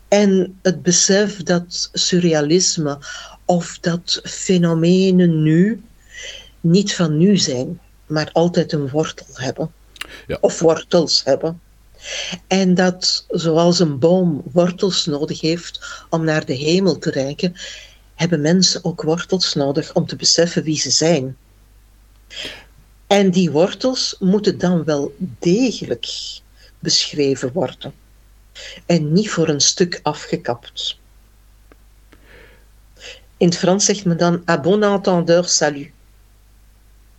En 0.08 0.60
het 0.62 0.82
besef 0.82 1.44
dat 1.44 1.90
surrealisme 1.94 3.00
of 3.46 3.78
dat 3.80 4.22
fenomenen 4.24 5.44
nu 5.44 5.84
niet 6.60 6.96
van 6.96 7.18
nu 7.18 7.38
zijn, 7.38 7.80
maar 8.06 8.30
altijd 8.32 8.72
een 8.72 8.90
wortel 8.90 9.34
hebben. 9.34 9.72
Ja. 10.28 10.38
Of 10.42 10.60
wortels 10.60 11.22
hebben. 11.24 11.62
En 12.48 12.74
dat 12.74 13.26
zoals 13.30 13.80
een 13.80 14.00
boom 14.00 14.42
wortels 14.52 15.06
nodig 15.06 15.42
heeft 15.42 16.06
om 16.10 16.24
naar 16.24 16.46
de 16.46 16.54
hemel 16.54 16.98
te 16.98 17.12
reiken, 17.12 17.56
hebben 18.22 18.42
mensen 18.42 18.84
ook 18.84 19.02
wortels 19.02 19.54
nodig 19.54 19.94
om 19.94 20.06
te 20.06 20.16
beseffen 20.16 20.64
wie 20.64 20.80
ze 20.80 20.90
zijn. 20.92 21.38
En 23.08 23.32
die 23.32 23.52
wortels 23.52 24.16
moeten 24.20 24.58
dan 24.58 24.84
wel 24.84 25.14
degelijk 25.40 26.06
beschreven 26.80 27.52
worden. 27.54 27.94
En 28.86 29.14
niet 29.14 29.30
voor 29.30 29.48
een 29.48 29.62
stuk 29.62 30.00
afgekapt. 30.04 31.00
In 33.38 33.48
het 33.48 33.58
Frans 33.58 33.86
zegt 33.86 34.06
men 34.06 34.18
dan 34.18 34.44
à 34.50 34.60
bon 34.60 34.84
entendeur 34.84 35.46
salut. 35.46 35.90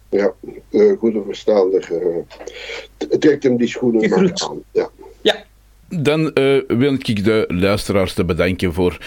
Ja, 0.08 0.34
eh, 0.70 0.98
goede 0.98 1.22
verstaander. 1.24 1.92
eh, 1.92 3.18
trekt 3.18 3.42
hem 3.42 3.56
die 3.56 3.68
schoenen 3.68 4.10
maar 4.10 4.42
aan. 4.42 4.62
Ja. 4.70 4.90
Dan 6.00 6.32
eh, 6.32 6.56
wil 6.66 6.92
ik 6.92 7.24
de 7.24 7.44
luisteraars 7.48 8.12
te 8.12 8.24
bedanken 8.24 8.72
voor 8.72 8.98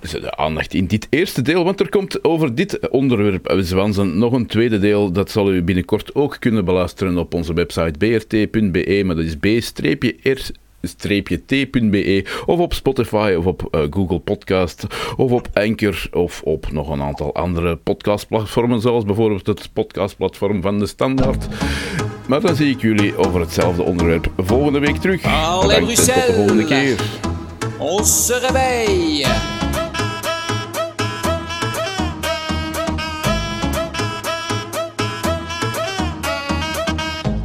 de 0.00 0.36
aandacht 0.36 0.74
in 0.74 0.86
dit 0.86 1.06
eerste 1.10 1.42
deel, 1.42 1.64
want 1.64 1.80
er 1.80 1.88
komt 1.88 2.24
over 2.24 2.54
dit 2.54 2.88
onderwerp 2.88 3.46
eh, 3.46 3.58
Zwansen 3.58 4.18
nog 4.18 4.32
een 4.32 4.46
tweede 4.46 4.78
deel. 4.78 5.12
Dat 5.12 5.30
zal 5.30 5.52
u 5.52 5.62
binnenkort 5.62 6.14
ook 6.14 6.36
kunnen 6.38 6.64
beluisteren 6.64 7.18
op 7.18 7.34
onze 7.34 7.52
website 7.52 7.98
brt.be, 7.98 9.02
maar 9.04 9.16
dat 9.16 9.24
is 9.24 9.36
b-r 9.36 10.52
t.be 11.46 12.24
of 12.46 12.58
op 12.58 12.74
Spotify 12.74 13.34
of 13.38 13.46
op 13.46 13.68
eh, 13.70 13.80
Google 13.90 14.18
Podcast 14.18 14.86
of 15.16 15.30
op 15.30 15.48
Anchor 15.52 16.08
of 16.12 16.42
op 16.42 16.72
nog 16.72 16.88
een 16.88 17.02
aantal 17.02 17.34
andere 17.34 17.76
podcastplatformen 17.76 18.80
zoals 18.80 19.04
bijvoorbeeld 19.04 19.46
het 19.46 19.70
podcastplatform 19.72 20.62
van 20.62 20.78
de 20.78 20.86
Standaard. 20.86 21.48
Maar 22.28 22.40
dan 22.40 22.56
zie 22.56 22.70
ik 22.70 22.80
jullie 22.80 23.16
over 23.16 23.40
hetzelfde 23.40 23.82
onderwerp 23.82 24.26
volgende 24.36 24.78
week 24.78 24.96
terug. 24.96 25.22
Allee, 25.24 25.80
Bedankt 25.80 25.98
en 25.98 26.04
tot 26.14 26.26
de 26.26 26.32
volgende 26.34 26.54
Bruxelles. 26.64 26.96
keer. 26.96 27.06
On 27.78 28.04
se 28.04 28.34
réveille. 28.46 29.26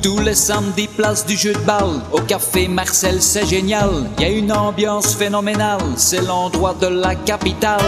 Tous 0.01 0.19
les 0.19 0.35
samedis, 0.35 0.87
place 0.87 1.25
du 1.25 1.37
jeu 1.37 1.53
de 1.53 1.59
balle, 1.59 2.01
au 2.11 2.19
café 2.19 2.67
Marcel, 2.67 3.21
c'est 3.21 3.45
génial. 3.45 3.89
Y 4.19 4.23
a 4.25 4.29
une 4.29 4.51
ambiance 4.51 5.15
phénoménale, 5.15 5.81
c'est 5.95 6.21
l'endroit 6.21 6.75
de 6.79 6.87
la 6.87 7.15
capitale. 7.15 7.79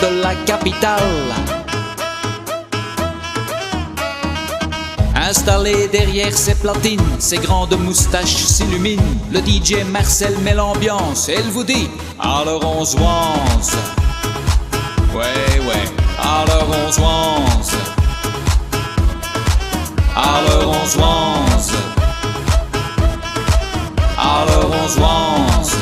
De 0.00 0.20
la 0.22 0.34
capitale. 0.44 1.51
Installé 5.22 5.86
derrière 5.86 6.36
ses 6.36 6.56
platines, 6.56 7.00
ses 7.20 7.38
grandes 7.38 7.78
moustaches 7.78 8.34
s'illuminent. 8.34 9.00
Le 9.30 9.38
DJ 9.38 9.84
Marcel 9.84 10.36
met 10.38 10.52
l'ambiance 10.52 11.28
et 11.28 11.40
vous 11.42 11.62
dit 11.62 11.88
Alors 12.18 12.64
on 12.64 12.84
se 12.84 12.96
wance. 12.96 13.70
Ouais, 15.14 15.60
ouais, 15.60 15.84
alors 16.18 16.66
on 16.68 16.90
se 16.90 17.00
wance. 17.00 17.72
Alors 20.16 20.76
on 20.82 20.86
se 20.88 20.98
wance. 20.98 21.72
Alors 24.18 24.70
on 24.72 24.88
se 24.88 25.00
wance. 25.00 25.72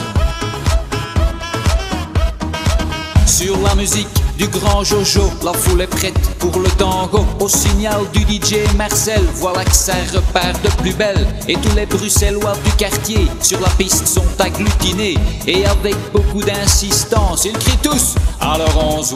Sur 3.27 3.57
la 3.63 3.75
musique 3.75 4.20
du 4.41 4.49
grand 4.49 4.83
Jojo, 4.83 5.31
la 5.45 5.53
foule 5.53 5.83
est 5.83 5.87
prête 5.87 6.19
pour 6.39 6.59
le 6.61 6.71
tango. 6.71 7.27
Au 7.41 7.49
signal 7.49 8.01
du 8.11 8.21
DJ 8.21 8.55
Marcel, 8.75 9.23
voilà 9.35 9.63
que 9.67 9.75
ça 9.75 9.93
repart 10.15 10.59
de 10.63 10.71
plus 10.81 10.95
belle. 10.95 11.27
Et 11.47 11.57
tous 11.57 11.77
les 11.77 11.85
Bruxellois 11.85 12.55
du 12.65 12.71
quartier 12.73 13.29
sur 13.43 13.61
la 13.61 13.69
piste 13.69 14.07
sont 14.07 14.25
agglutinés. 14.39 15.19
Et 15.47 15.67
avec 15.67 15.95
beaucoup 16.11 16.43
d'insistance, 16.43 17.45
ils 17.45 17.59
crient 17.59 17.77
tous 17.83 18.15
Alors 18.41 18.83
on 18.83 19.03
se. 19.03 19.15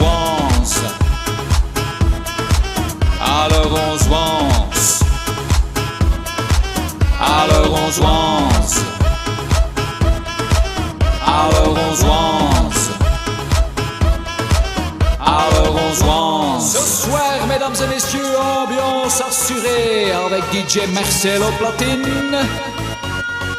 Alors 3.19 3.71
on 3.73 3.97
se. 3.97 5.03
Alors 7.19 7.73
on 7.73 7.91
se. 7.91 8.79
Alors 11.25 11.75
on 11.89 11.95
se 11.95 12.54
Ce 15.97 16.79
soir, 16.79 17.47
mesdames 17.47 17.73
et 17.81 17.87
messieurs, 17.87 18.37
ambiance 18.37 19.21
assurée 19.21 20.11
avec 20.11 20.43
DJ 20.51 20.87
Marcel 20.93 21.41
au 21.41 21.51
platine. 21.57 22.37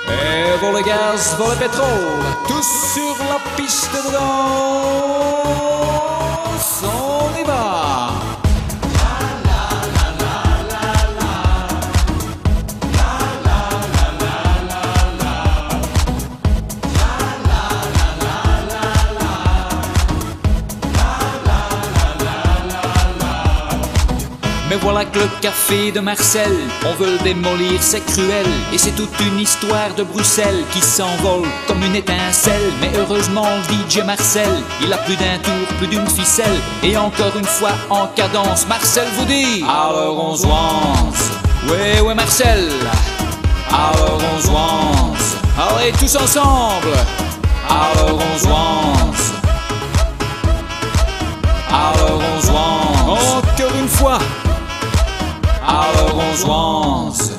Et 0.09 0.59
pour 0.61 0.72
le 0.72 0.83
gaz, 0.83 1.35
pour 1.38 1.49
le 1.49 1.57
pétrole, 1.57 2.25
tous 2.46 2.92
sur 2.94 3.16
la 3.25 3.38
piste 3.57 3.90
de 3.92 4.12
danse, 4.12 5.76
Que 25.05 25.19
le 25.19 25.29
café 25.43 25.93
de 25.93 26.01
Marcel, 26.01 26.51
on 26.87 26.95
veut 26.95 27.19
le 27.19 27.19
démolir, 27.19 27.83
c'est 27.83 28.01
cruel. 28.01 28.47
Et 28.73 28.79
c'est 28.79 28.93
toute 28.93 29.13
une 29.21 29.39
histoire 29.39 29.93
de 29.95 30.03
Bruxelles 30.03 30.65
qui 30.73 30.81
s'envole 30.81 31.47
comme 31.67 31.83
une 31.83 31.97
étincelle. 31.97 32.73
Mais 32.81 32.91
heureusement, 32.97 33.47
DJ 33.69 33.99
Marcel, 34.07 34.49
il 34.81 34.91
a 34.91 34.97
plus 34.97 35.17
d'un 35.17 35.37
tour, 35.43 35.69
plus 35.77 35.89
d'une 35.89 36.07
ficelle. 36.07 36.59
Et 36.83 36.97
encore 36.97 37.37
une 37.37 37.45
fois 37.45 37.73
en 37.91 38.07
cadence, 38.07 38.67
Marcel 38.69 39.07
vous 39.19 39.27
dit 39.27 39.63
Alors 39.69 40.19
on 40.19 40.35
se 40.35 40.47
lance. 40.47 41.31
Ouais, 41.69 42.01
ouais, 42.01 42.15
Marcel. 42.15 42.67
Alors 43.69 44.19
on 44.35 44.41
se 44.41 44.49
lance. 44.49 45.37
Allez, 45.59 45.93
tous 45.93 46.17
ensemble. 46.17 46.97
Alors 47.69 48.19
on 48.19 48.39
se 48.39 48.49
lance. 48.49 49.33
Alors 51.69 52.23
on 52.35 52.41
se 52.41 52.51
lance. 52.51 53.45
Encore 53.45 53.77
une 53.79 53.89
fois. 53.89 54.19
Alors 55.66 56.14
on 56.14 56.37
se 56.37 56.46
lance. 56.46 57.36